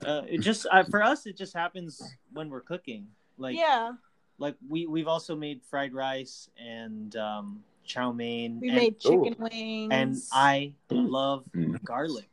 [0.05, 3.09] Uh, it just uh, for us, it just happens when we're cooking.
[3.37, 3.92] Like yeah,
[4.38, 8.61] like we we've also made fried rice and um, chow mein.
[8.61, 11.83] we and, made chicken wings, and I love Mm.
[11.83, 12.29] garlic.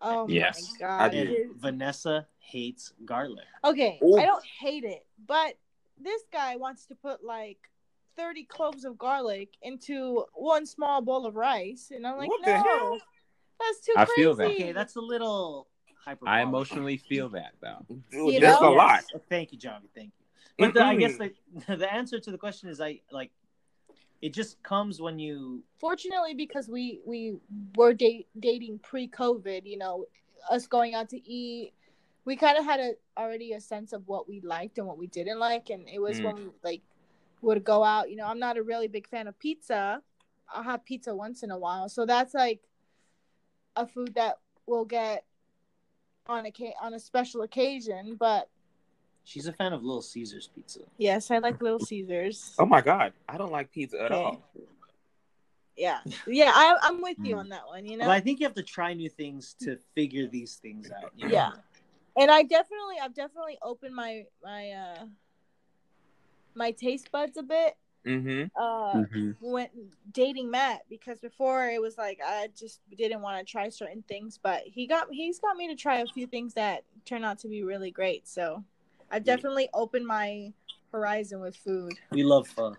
[0.00, 1.12] Oh Yes, my I god!
[1.12, 1.18] do.
[1.18, 3.44] And it is- Vanessa hates garlic.
[3.62, 4.18] Okay, Ooh.
[4.18, 5.56] I don't hate it, but
[5.98, 7.58] this guy wants to put like
[8.16, 12.50] 30 cloves of garlic into one small bowl of rice, and I'm like, What the
[12.52, 12.98] no, hell?
[13.60, 14.20] that's too I crazy.
[14.22, 14.46] feel that.
[14.50, 15.68] Okay, that's a little
[16.02, 16.26] hyper.
[16.26, 17.84] I emotionally feel that though.
[18.10, 18.72] Dude, that's know?
[18.72, 19.04] a lot.
[19.28, 19.88] Thank you, Johnny.
[19.94, 20.24] Thank you.
[20.66, 21.32] But the, I guess the,
[21.76, 23.30] the answer to the question is I like.
[24.22, 25.62] It just comes when you.
[25.78, 27.36] Fortunately, because we we
[27.74, 30.04] were date, dating pre-COVID, you know,
[30.50, 31.72] us going out to eat,
[32.24, 35.06] we kind of had a already a sense of what we liked and what we
[35.06, 36.24] didn't like, and it was Mm.
[36.24, 36.82] when we like
[37.40, 38.10] would go out.
[38.10, 40.02] You know, I'm not a really big fan of pizza.
[40.52, 42.60] I'll have pizza once in a while, so that's like
[43.76, 45.24] a food that we'll get
[46.26, 48.16] on a on a special occasion.
[48.16, 48.50] But
[49.24, 50.80] She's a fan of Little Caesars pizza.
[50.98, 52.54] yes, I like Little Caesars.
[52.58, 54.14] Oh my god, I don't like pizza at Okay.
[54.14, 54.42] all.
[55.76, 57.86] Yeah, yeah, I, I'm with you on that one.
[57.86, 60.90] You know, But I think you have to try new things to figure these things
[60.90, 61.12] out.
[61.16, 61.32] you know?
[61.34, 61.50] yeah
[62.16, 65.04] and i definitely i've definitely opened my my uh
[66.54, 67.74] my taste buds a bit
[68.06, 68.44] Mm-hmm.
[68.60, 69.36] uh Mhm.
[69.40, 69.68] when
[70.10, 74.38] dating matt because before it was like i just didn't want to try certain things
[74.42, 77.48] but he got he's got me to try a few things that turn out to
[77.48, 78.64] be really great so
[79.10, 80.52] i've definitely opened my
[80.92, 82.76] horizon with food We love pho.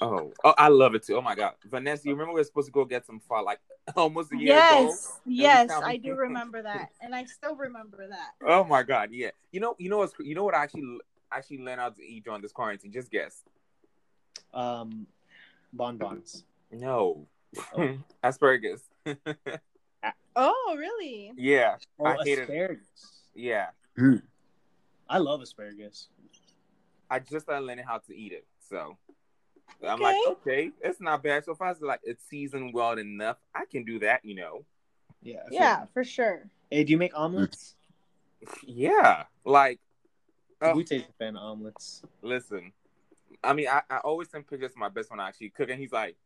[0.00, 1.16] Oh, oh, I love it too.
[1.16, 3.60] Oh my god, Vanessa, you remember we were supposed to go get some pho like
[3.96, 4.86] almost a year ago?
[4.88, 9.30] yes yes i do remember that and i still remember that Oh my god, yeah.
[9.52, 10.98] You know, you know what's you know what I actually
[11.30, 12.90] actually learned how to eat during this quarantine.
[12.92, 13.42] Just guess.
[14.52, 15.06] Um,
[15.72, 16.44] bonbons.
[16.70, 17.26] No,
[17.76, 17.98] Oh.
[18.22, 18.82] asparagus.
[20.36, 22.42] oh really yeah, Oh, I hated it.
[22.42, 22.86] asparagus.
[23.34, 23.66] Yeah,
[25.12, 26.08] I love asparagus.
[27.10, 28.46] I just started learning how to eat it.
[28.68, 28.96] So
[29.86, 30.30] I'm like, Okay.
[30.30, 31.44] okay, it's not bad.
[31.44, 34.24] So if I was like it's seasoned well enough, I can do that.
[34.24, 34.64] You know.
[35.22, 35.40] Yeah.
[35.40, 35.92] I yeah that.
[35.92, 37.76] for sure Hey, do you make omelets?
[38.66, 39.78] Yeah, like.
[40.60, 42.02] Oh, We take a fan of omelets.
[42.22, 42.72] Listen,
[43.44, 45.78] I mean, I, I always send pictures to my best friend I actually cooking.
[45.78, 46.16] He's like,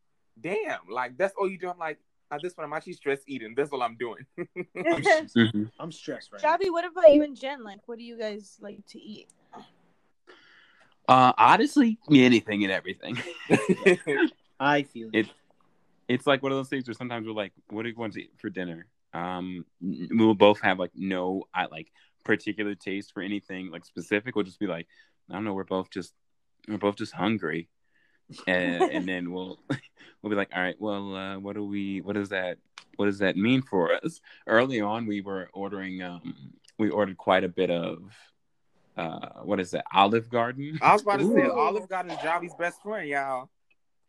[0.40, 1.68] damn, like that's all you do.
[1.68, 1.98] I'm like,
[2.30, 3.54] At this point, I'm actually stress eating.
[3.56, 4.26] That's all I'm doing.
[4.76, 5.70] Mhm.
[5.78, 6.56] I'm stressed right now.
[6.56, 7.62] Javi, what about you and Jen?
[7.62, 9.28] Like, what do you guys like to eat?
[11.08, 13.16] Uh, honestly, anything and everything.
[14.60, 15.30] I feel It-
[16.08, 18.20] it's like one of those things where sometimes we're like, "What are you going to
[18.22, 21.90] eat for dinner?" Um, we'll both have like no, I like
[22.24, 24.34] particular taste for anything like specific.
[24.36, 24.86] We'll just be like,
[25.30, 26.12] I don't know, we're both just
[26.68, 27.68] we're both just hungry,
[28.46, 29.58] and and then we'll
[30.22, 32.00] we'll be like, all right, well, uh, what do we?
[32.00, 32.58] What does that?
[32.96, 34.20] What does that mean for us?
[34.46, 36.02] Early on, we were ordering.
[36.02, 36.34] Um,
[36.78, 38.10] we ordered quite a bit of.
[38.96, 39.84] Uh, what is that?
[39.92, 40.78] Olive Garden.
[40.80, 43.50] I was about to say, Olive Garden is Javi's best friend, y'all.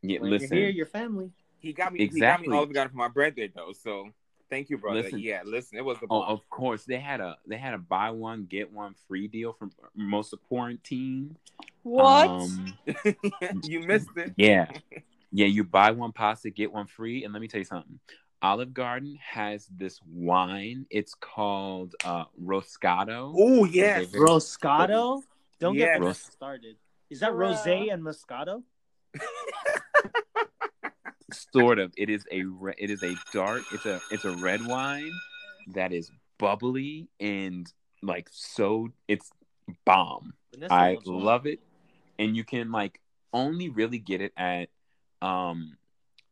[0.02, 0.56] Yeah, When listen.
[0.56, 1.32] you're here, your family.
[1.60, 2.00] He got me.
[2.00, 2.46] He Exactly.
[2.46, 3.74] got me Olive Garden for my birthday though.
[3.74, 4.10] So
[4.50, 5.02] thank you, brother.
[5.02, 5.20] Listen.
[5.20, 6.84] Yeah, listen, it was the Oh, of course.
[6.86, 10.42] They had a they had a buy one get one free deal from most of
[10.44, 11.36] quarantine.
[11.84, 12.28] What?
[12.30, 12.74] Um,
[13.64, 14.34] you missed it.
[14.38, 14.68] yeah,
[15.32, 15.46] yeah.
[15.48, 17.24] You buy one pasta, get one free.
[17.24, 18.00] And let me tell you something.
[18.42, 20.86] Olive Garden has this wine.
[20.92, 23.34] It's called uh, Roscato.
[23.38, 24.04] Oh yes.
[24.08, 24.18] Okay.
[24.18, 25.22] Roscato?
[25.60, 25.94] Don't Yeah.
[25.94, 26.76] get Ros- started.
[27.10, 28.62] Is that rosé and moscato?
[31.32, 31.94] Sort of.
[31.98, 33.64] It is a re- it is a dark.
[33.74, 35.12] It's a it's a red wine
[35.74, 38.90] that is bubbly and like so.
[39.08, 39.30] It's
[39.86, 40.34] bomb.
[40.54, 41.24] Vanessa I loves wine.
[41.24, 41.60] love it.
[42.20, 43.02] And you can like
[43.34, 44.70] only really get it at
[45.22, 45.78] um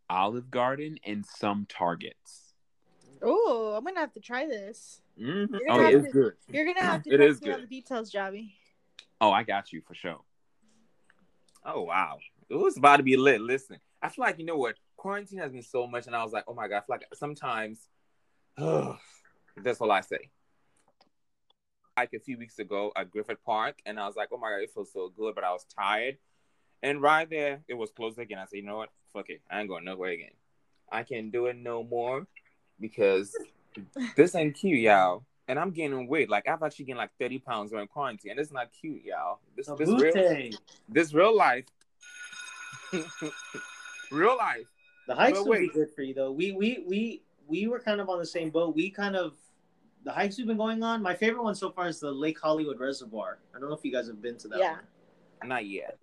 [0.09, 2.53] Olive Garden and some Targets.
[3.21, 5.01] Oh, I'm gonna have to try this.
[5.19, 5.49] Mhm.
[5.51, 6.33] You're Oh, gonna it have to- good.
[6.47, 7.63] You're gonna have to It text is me all good.
[7.63, 8.53] the details, Javi.
[9.19, 10.21] Oh, I got you for sure.
[11.65, 13.41] Oh wow, it was about to be lit.
[13.41, 16.33] Listen, I feel like you know what quarantine has been so much, and I was
[16.33, 17.87] like, oh my god, I feel like sometimes,
[18.57, 20.29] that's all I say.
[21.97, 24.63] Like a few weeks ago at Griffith Park, and I was like, oh my god,
[24.63, 26.17] it feels so good, but I was tired,
[26.83, 28.37] and right there it was closed again.
[28.39, 30.31] I said, you know what, fuck it, I ain't going nowhere again.
[30.91, 32.27] I can't do it no more
[32.79, 33.35] because
[34.15, 35.23] this ain't cute, y'all.
[35.47, 36.29] And I'm gaining weight.
[36.29, 39.39] Like I've actually gained like 30 pounds during quarantine, and it's not cute, y'all.
[39.55, 40.51] This this real
[40.89, 41.65] this real life,
[44.11, 44.65] real life.
[45.07, 46.31] The hikes But will be good for you though.
[46.31, 48.75] We we we we were kind of on the same boat.
[48.75, 49.35] We kind of
[50.03, 51.01] the hikes we've been going on.
[51.01, 53.39] My favorite one so far is the Lake Hollywood Reservoir.
[53.55, 54.73] I don't know if you guys have been to that Yeah.
[55.39, 55.97] one, Not yet.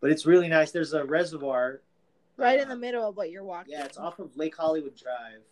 [0.00, 0.70] but it's really nice.
[0.72, 1.80] There's a reservoir.
[2.36, 3.72] Right in the middle of what you're walking.
[3.72, 5.42] Yeah, it's off of Lake Hollywood Drive,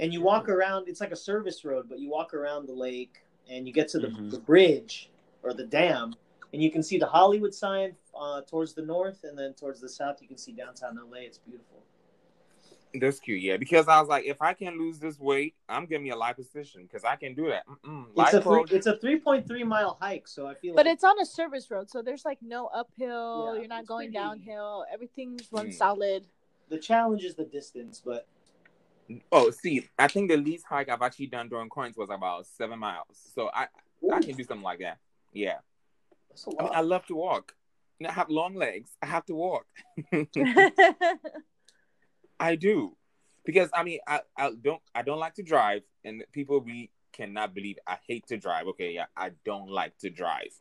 [0.00, 0.88] and you walk around.
[0.88, 4.00] It's like a service road, but you walk around the lake, and you get to
[4.00, 4.30] the, Mhm.
[4.32, 5.08] the bridge
[5.44, 6.14] or the dam,
[6.52, 9.88] and you can see the Hollywood sign uh, towards the north, and then towards the
[9.88, 11.18] south, you can see downtown LA.
[11.20, 11.82] It's beautiful.
[12.98, 13.58] That's cute, yeah.
[13.58, 16.36] Because I was like, if I can lose this weight, I'm giving me a life
[16.36, 17.64] position because I can do that.
[18.16, 20.94] It's a three, it's a three point three mile hike, so I feel But like
[20.94, 23.52] it's on a service road, so there's like no uphill.
[23.54, 24.86] Yeah, you're not going pretty- downhill.
[24.90, 25.74] Everything's one Mm.
[25.74, 26.26] solid.
[26.68, 28.26] the challenge is the distance, but
[29.30, 32.78] oh, see, I think the least hike I've actually done during quarantine was about seven
[32.78, 33.20] miles.
[33.34, 33.66] So I,
[34.12, 34.98] I can do something like that.
[35.32, 35.58] Yeah.
[36.30, 36.72] that's a I, mean.
[36.74, 37.54] I love to walk.
[37.98, 38.90] You know, I have long legs.
[39.02, 39.66] I have to walk.
[42.38, 42.96] I do,
[43.44, 47.54] because I mean, I, I don't I don't like to drive, and people really cannot
[47.54, 48.66] believe I hate to drive.
[48.68, 50.52] Okay, yeah, I don't like to drive,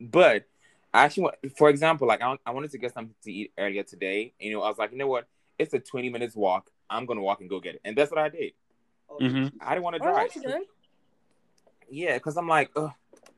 [0.00, 0.46] but
[0.94, 3.82] I actually want, for example, like I, I wanted to get something to eat earlier
[3.82, 4.32] today.
[4.40, 5.28] You know, I was like, you know what?
[5.58, 6.70] It's a twenty minutes walk.
[6.88, 8.52] I'm gonna walk and go get it, and that's what I did.
[9.10, 9.52] Oh, Mhm.
[9.60, 10.30] I didn't want to oh, drive.
[10.32, 10.62] that's good.
[11.90, 12.92] Yeah, because I'm like, Ugh,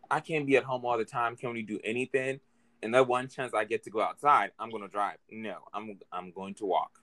[0.08, 1.34] I can't be at home all the time.
[1.36, 2.38] Can only do anything.
[2.82, 5.18] And that one chance I get to go outside, I'm gonna drive.
[5.30, 7.00] No, I'm I'm going to walk,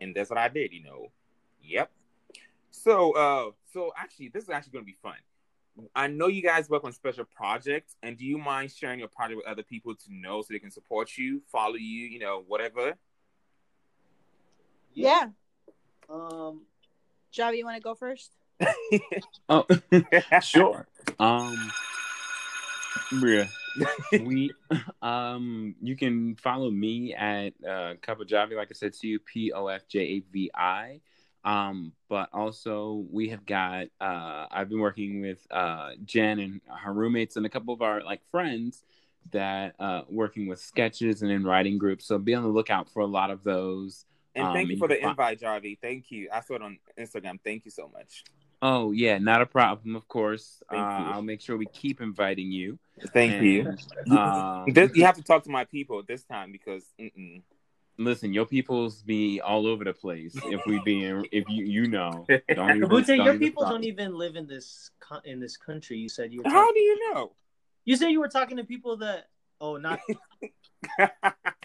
[0.00, 0.72] and that's what I did.
[0.72, 1.12] You know,
[1.62, 1.90] yep.
[2.70, 5.14] So, uh, so actually, this is actually gonna be fun.
[5.94, 9.38] I know you guys work on special projects, and do you mind sharing your project
[9.38, 12.94] with other people to know so they can support you, follow you, you know, whatever?
[14.92, 15.28] Yeah.
[16.08, 16.62] Um,
[17.32, 18.32] Javi, you want to go first?
[19.48, 19.66] Oh,
[20.42, 20.86] sure.
[21.18, 21.72] Um,
[23.12, 23.46] yeah.
[24.12, 24.52] We
[25.02, 29.18] um you can follow me at uh cup of javi like i said to you
[29.18, 31.00] p-o-f-j-a-v-i
[31.44, 36.92] um but also we have got uh i've been working with uh jen and her
[36.92, 38.82] roommates and a couple of our like friends
[39.32, 43.00] that uh working with sketches and in writing groups so be on the lookout for
[43.00, 44.04] a lot of those
[44.36, 45.78] And thank Um, you for the invite, Javi.
[45.80, 46.28] Thank you.
[46.32, 47.38] I saw it on Instagram.
[47.44, 48.24] Thank you so much.
[48.62, 50.76] oh yeah not a problem of course uh,
[51.12, 52.78] i'll make sure we keep inviting you
[53.12, 53.74] Thank you.
[54.16, 57.42] Um, This, you have to talk to my people this time because mm-mm.
[57.96, 60.34] Listen, your peoples be all over the place.
[60.46, 63.72] If we be in, if you you know, don't even, Kabute, don't your people stop.
[63.72, 64.90] don't even live in this
[65.24, 65.96] in this country.
[65.98, 66.50] You said you were.
[66.50, 67.32] how Talking, do you know?
[67.84, 69.28] you said you were talking to people that.
[69.60, 70.00] Oh, not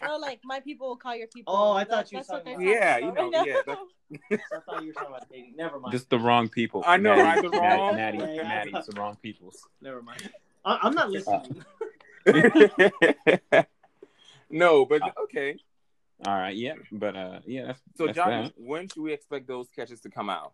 [0.03, 1.51] Oh, like my people will call your people.
[1.55, 4.37] Oh, I That- thought you were talking about- Yeah, talking you know, right yeah, now.
[4.55, 5.53] I thought you were talking about dating.
[5.57, 5.91] Never mind.
[5.93, 6.83] Just the wrong people.
[6.85, 7.51] I know, Maddie, right?
[7.51, 8.43] The wrong- Maddie, Yeah, yeah.
[8.43, 9.67] Maddie, it's the wrong peoples.
[9.81, 10.29] Never mind.
[10.65, 11.63] I, I'm not listening.
[14.49, 15.57] no, but okay.
[16.25, 17.67] All right, yeah, but uh, yeah.
[17.67, 18.53] That's, So, that's Johnny, that.
[18.57, 20.53] when should we expect those catches to come out?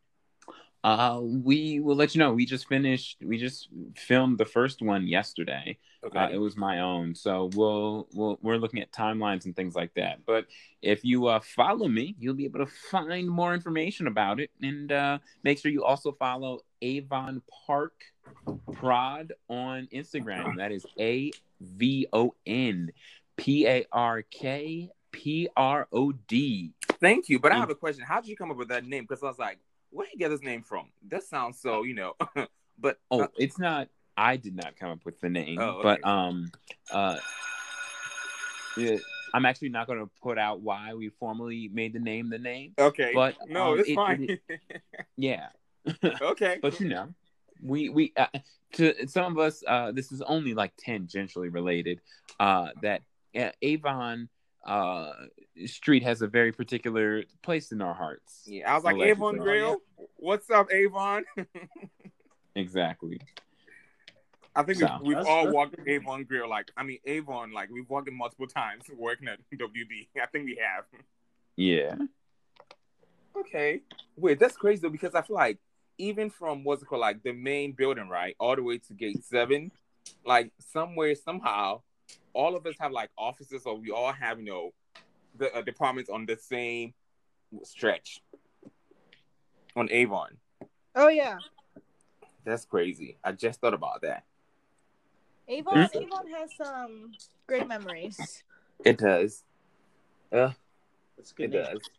[0.84, 2.32] Uh, we will let you know.
[2.32, 3.18] We just finished.
[3.20, 5.80] We just filmed the first one yesterday.
[6.06, 6.20] Okay.
[6.20, 9.95] Uh, it was my own, so we'll we'll we're looking at timelines and things like
[9.95, 10.24] that.
[10.28, 10.45] But
[10.84, 14.91] if you uh, follow me, you'll be able to find more information about it, and
[14.91, 17.93] uh, make sure you also follow Avon Park
[18.73, 20.57] Prod on Instagram.
[20.57, 22.91] That is A V O N
[23.38, 26.71] P A R K P R O D.
[27.01, 27.39] Thank you.
[27.39, 28.03] But I have a question.
[28.07, 29.03] How did you come up with that name?
[29.07, 29.59] Because I was like,
[29.89, 30.88] where did you get this name from?
[31.09, 32.13] That sounds so, you know.
[32.79, 33.89] but Oh, uh, it's not.
[34.17, 35.81] I did not come up with the name, Oh, okay.
[35.83, 36.49] but um,
[36.89, 37.17] uh,
[38.77, 38.95] yeah,
[39.33, 42.73] I'm actually not going to put out why we formally made the name the name.
[42.79, 43.11] okay.
[43.13, 44.39] but, no, um, it's it- fine.
[45.17, 45.47] Yeah,
[46.21, 46.59] okay.
[46.61, 47.07] but you know,
[47.61, 48.27] we we uh,
[48.73, 52.01] to some of us, uh, this is only like tangentially related.
[52.39, 53.01] Uh, that
[53.38, 54.29] uh, Avon
[54.65, 55.11] uh
[55.65, 58.41] Street has a very particular place in our hearts.
[58.45, 59.11] Yeah, I was like, Allegedly.
[59.11, 59.77] Avon Grill.
[60.17, 61.23] What's up, Avon?
[62.55, 63.19] Exactly.
[64.55, 64.88] I think So.
[65.01, 66.49] we've, we've all that's walked Avon Grill.
[66.49, 70.07] Like, I mean, Avon, like, we've walked it multiple times working at WB.
[70.21, 70.86] I think we have.
[71.57, 71.95] Yeah.
[73.38, 73.81] Okay.
[74.15, 75.57] Wait, that's crazy though, because I feel like
[75.97, 79.23] even from what's it called, like the main building, right, all the way to gate
[79.23, 79.71] seven,
[80.25, 81.81] like somewhere, somehow,
[82.33, 84.73] all of us have like offices, or we all have, you know,
[85.37, 86.93] the uh, departments on the same
[87.63, 88.21] stretch
[89.75, 90.37] on Avon.
[90.95, 91.39] Oh yeah,
[92.43, 93.17] That's crazy.
[93.23, 94.23] I just thought about that.
[95.47, 95.75] Avon.
[95.75, 95.95] Mhm.
[95.95, 97.13] Avon has some
[97.47, 98.43] great memories.
[98.83, 99.43] It does.
[100.31, 100.51] Uh,
[101.17, 101.45] That's good.
[101.45, 101.63] it name.
[101.73, 101.89] does.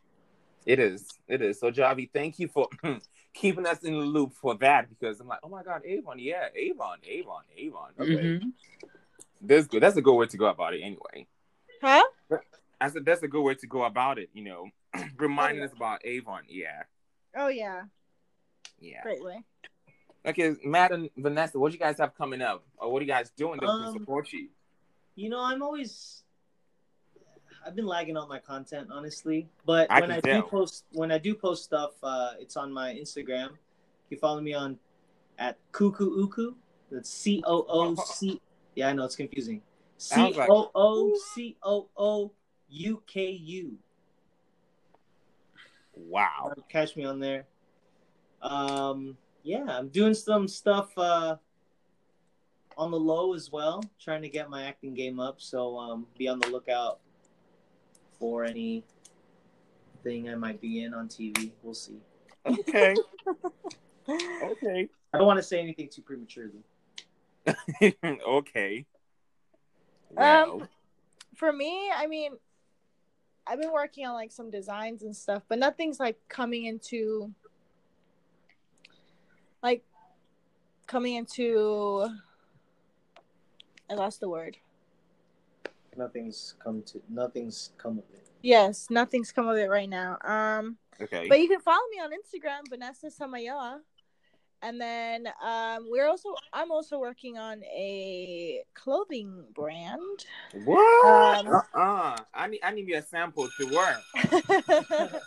[0.65, 1.07] It is.
[1.27, 1.59] It is.
[1.59, 2.67] So, Javi, thank you for
[3.37, 6.19] keeping us in the loop for that because I'm like, oh my God, Avon.
[6.19, 7.89] Yeah, Avon, Avon, Avon.
[7.99, 8.13] Okay.
[8.13, 8.51] Mhm.
[9.41, 9.83] That's good.
[9.83, 11.27] That's a good way to go about it anyway.
[11.81, 12.03] Huh?
[12.79, 14.69] I said that's a good way to go about it, you know.
[15.17, 16.43] Reminding Oh, us about Avon.
[16.47, 16.83] Yeah.
[17.35, 17.83] Oh yeah,
[18.79, 19.01] Yeah.
[19.03, 19.43] great way.
[20.25, 22.65] Okay, Matt and Vanessa, what do you guys have coming up?
[22.77, 24.49] Or what are you guys doing that Um, can support you?
[25.15, 26.23] You know, I'm always.
[27.67, 29.49] I've been lagging on my content, honestly.
[29.65, 32.93] But I when I do post, when I do post stuff, uh, it's on my
[32.93, 33.49] Instagram.
[34.09, 34.79] You follow me on
[35.37, 36.55] at Cuckoo Uku.
[36.89, 38.39] That's C O O C.
[38.75, 39.61] Yeah, I know it's confusing.
[39.97, 42.31] C I was like, O O C O O
[42.69, 43.77] U K U.
[45.93, 46.53] Wow.
[46.69, 47.47] Catch me on there.
[48.41, 51.35] Um, yeah, I'm doing some stuff uh,
[52.77, 55.41] on the low as well, trying to get my acting game up.
[55.41, 56.99] So um, be on the lookout
[58.19, 58.83] for any
[60.03, 61.51] thing I might be in on TV.
[61.63, 61.99] We'll see.
[62.45, 62.95] Okay.
[64.09, 64.89] okay.
[65.13, 66.63] I don't want to say anything too prematurely.
[68.03, 68.85] okay.
[70.11, 70.67] Well, Um,
[71.35, 72.33] For me, I mean,
[73.45, 77.33] I've been working on like some designs and stuff, but nothing's like coming into
[79.63, 79.83] like
[80.85, 82.07] coming into.
[83.89, 84.57] I lost the word.
[85.97, 88.29] Nothing's come to nothing's come of it.
[88.41, 90.17] Yes, nothing's come of it right now.
[90.23, 91.27] Um, okay.
[91.27, 93.79] but you can follow me on Instagram, Vanessa Samayoa.
[94.61, 100.25] And then um, we're also I'm also working on a clothing brand.
[100.65, 101.45] What?
[101.45, 102.17] Um, uh-uh.
[102.33, 103.99] I need I need me a sample to wear.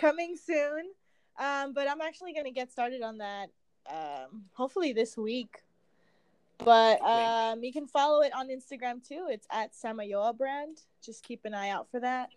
[0.00, 0.90] coming soon.
[1.38, 3.50] Um, but I'm actually gonna get started on that
[3.88, 5.58] um, hopefully this week.
[6.64, 9.28] But um, you can follow it on Instagram too.
[9.30, 10.80] It's at Samayoa brand.
[11.04, 12.30] Just keep an eye out for that.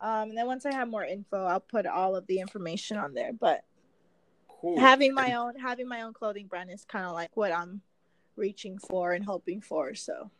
[0.00, 3.14] Um, and then once I have more info, I'll put all of the information on
[3.14, 3.32] there.
[3.32, 3.64] But
[4.48, 4.78] Cool.
[4.78, 7.80] having my own having my own clothing brand is kind of like what I'm
[8.36, 9.94] reaching for and hoping for.
[9.94, 10.30] So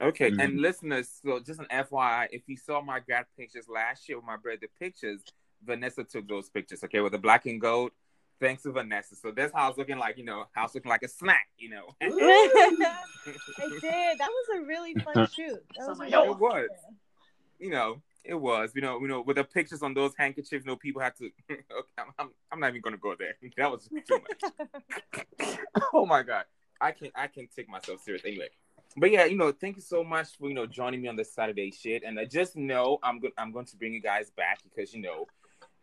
[0.00, 0.42] Okay, Mhm.
[0.42, 4.26] and listeners, so just an FYI, if you saw my grad pictures last year with
[4.26, 5.22] my birthday pictures,
[5.62, 7.92] Vanessa took those pictures, okay, with the black and gold.
[8.40, 9.16] Thanks to Vanessa.
[9.16, 11.70] So that's how I looking like, you know, how I looking like a snack, you
[11.70, 11.94] know.
[12.02, 12.08] I
[13.80, 14.18] did.
[14.18, 15.62] That was a really fun shoot.
[15.78, 16.12] That was a Samayoa.
[16.12, 16.68] really It was.
[17.58, 20.70] you know, it was, you know, you know, with the pictures on those handkerchiefs, you
[20.72, 21.30] know, people had to.
[21.50, 21.62] okay,
[21.98, 23.36] I'm, I'm, I'm not even gonna go there.
[23.56, 25.62] That was too much.
[25.92, 26.44] oh my god,
[26.80, 28.48] I can I can take myself serious anyway.
[28.96, 31.24] But yeah, you know, thank you so much for you know joining me on the
[31.24, 34.60] Saturday Shade, and I just know I'm going I'm going to bring you guys back
[34.62, 35.26] because you know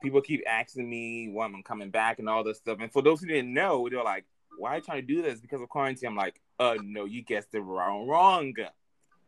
[0.01, 2.77] people keep asking me when I'm coming back and all this stuff.
[2.81, 4.25] And for those who didn't know, they're like,
[4.57, 6.09] "Why are you trying to do this?" Because of quarantine.
[6.09, 8.07] I'm like, "Uh, no, you guessed it wrong.
[8.07, 8.53] Wrong.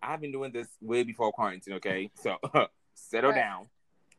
[0.02, 1.76] I've been doing this way before quarantine.
[1.76, 2.38] Okay, so
[2.94, 3.38] settle Right.
[3.38, 3.70] down.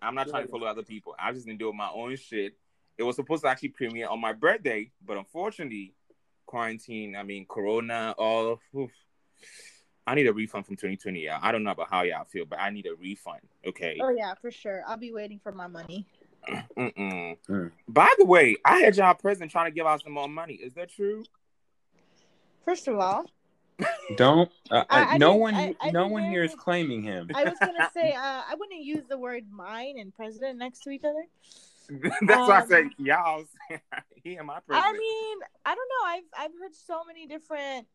[0.00, 1.14] I'm not trying to follow other people.
[1.18, 2.56] I've just been doing my own shit.
[2.96, 5.94] It was supposed to actually premiere on my birthday, but unfortunately,
[6.46, 7.16] quarantine.
[7.16, 8.14] I mean, Corona.
[8.18, 8.60] All.
[8.76, 8.90] oof.
[10.06, 11.30] I need a refund from 2020.
[11.30, 13.40] I don't know about how y'all feel, but I need a refund.
[13.66, 13.98] Okay.
[14.02, 14.82] Oh yeah, for sure.
[14.86, 16.06] I'll be waiting for my money.
[16.76, 17.36] Mm-mm.
[17.48, 17.70] Mm.
[17.88, 20.54] By the way, I had y'all present trying to give out some more money.
[20.54, 21.24] Is that true?
[22.64, 23.24] First of all,
[24.16, 24.50] Don't.
[24.70, 25.54] Uh, I- uh, I no one.
[25.54, 27.30] I- I no one here is claiming him.
[27.34, 30.90] I was gonna say uh, I wouldn't use the word mine and president next to
[30.90, 31.24] each other.
[32.22, 33.44] That's why I Um, said y'all.
[34.22, 34.70] he and my president.
[34.70, 36.06] I mean, I don't know.
[36.06, 37.86] I've I've heard so many different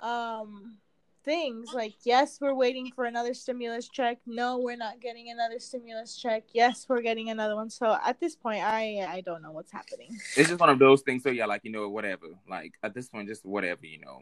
[0.00, 0.78] um
[1.24, 4.18] things like yes, we're waiting for another stimulus check.
[4.26, 6.44] No, we're not getting another stimulus check.
[6.52, 7.70] Yes, we're getting another one.
[7.70, 10.08] So at this point, I I don't know what's happening.
[10.36, 11.22] it's just one of those things.
[11.22, 12.26] So yeah, like you know, whatever.
[12.48, 14.20] Like at this point, just whatever, you know.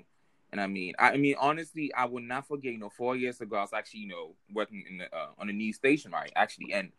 [0.53, 2.73] And I mean, I, I mean, honestly, I will not forget.
[2.73, 5.49] You know, four years ago, I was actually, you know, working in the, uh, on
[5.49, 6.33] a news station, right?
[6.35, 6.91] Actually, and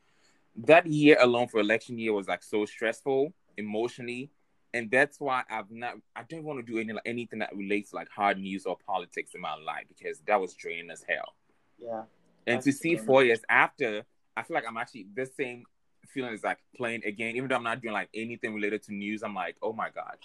[0.55, 4.29] that year alone for election year was like so stressful emotionally,
[4.73, 5.95] and that's why I've not.
[6.15, 8.77] I don't want to do any like anything that relates to like hard news or
[8.85, 11.33] politics in my life because that was draining as hell.
[11.77, 12.03] Yeah.
[12.47, 14.03] And to see four years after,
[14.35, 15.63] I feel like I'm actually the same
[16.07, 19.23] feeling is like playing again, even though I'm not doing like anything related to news.
[19.23, 20.17] I'm like, oh my god,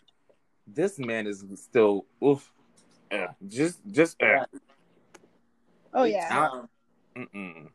[0.66, 2.50] this man is still oof,
[3.12, 4.44] uh, just just uh,
[5.96, 6.28] Oh yeah.
[6.30, 6.68] How-
[7.16, 7.68] mm-mm.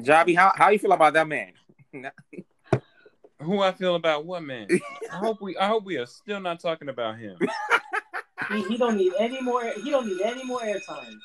[0.00, 1.52] Javi, how how you feel about that man?
[3.42, 4.68] Who I feel about what man?
[5.12, 5.56] I hope we.
[5.56, 7.38] I hope we are still not talking about him.
[8.50, 9.62] He, he don't need any more.
[9.82, 11.18] He don't need any more airtime.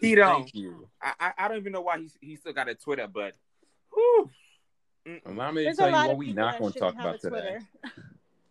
[0.00, 0.42] he don't.
[0.42, 0.88] Thank you.
[1.00, 3.34] I, I I don't even know why he he still got a Twitter, but
[3.92, 4.30] whew.
[5.26, 7.58] Allow me to tell you what we people not going to talk about today.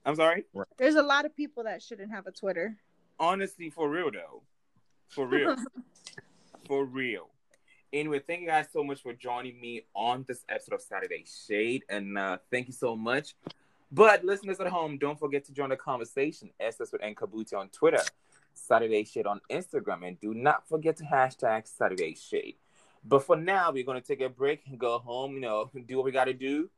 [0.05, 0.45] I'm sorry.
[0.77, 2.77] There's a lot of people that shouldn't have a Twitter.
[3.19, 4.43] honestly, for real though,
[5.09, 5.55] for real,
[6.67, 7.29] for real.
[7.95, 11.85] Anyway, thank you guys so much for joining me on this episode of Saturday Shade,
[11.87, 13.35] and uh, thank you so much.
[13.89, 16.49] But listeners at home, don't forget to join the conversation.
[16.59, 18.01] SS with Nkabuti on Twitter,
[18.53, 22.55] Saturday Shade on Instagram, and do not forget to hashtag Saturday Shade.
[23.05, 25.35] But for now, we're gonna take a break and go home.
[25.35, 26.69] You know, do what we gotta do.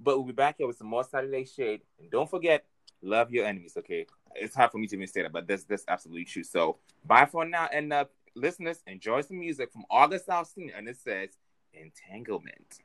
[0.00, 2.64] But we'll be back here with some more Saturday Shade, and don't forget,
[3.02, 3.74] love your enemies.
[3.76, 6.44] Okay, it's hard for me to even say that, but that's that's absolutely true.
[6.44, 10.96] So bye for now, and uh, listeners, enjoy some music from August Alston, and it
[10.96, 11.30] says
[11.74, 12.80] Entanglement.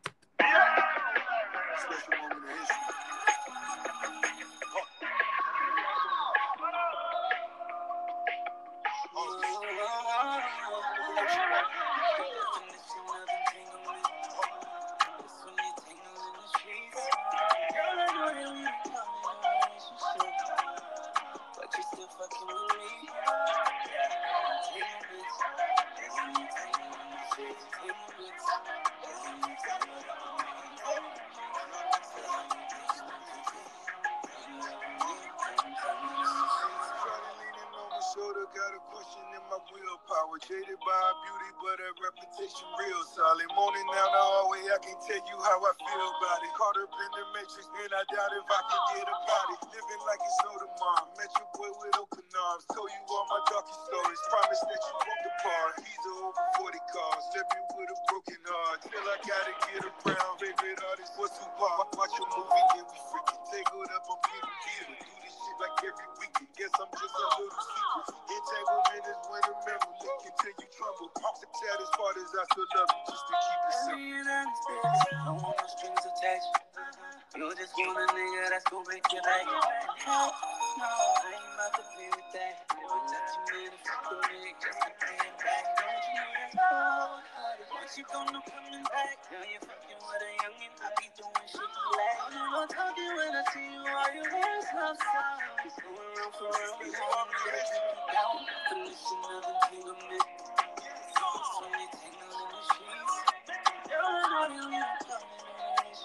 [48.50, 48.60] I
[48.96, 49.62] get about it.
[49.74, 51.08] Living like it's no tomorrow.
[51.18, 52.07] Met your boy with open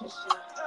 [0.05, 0.62] a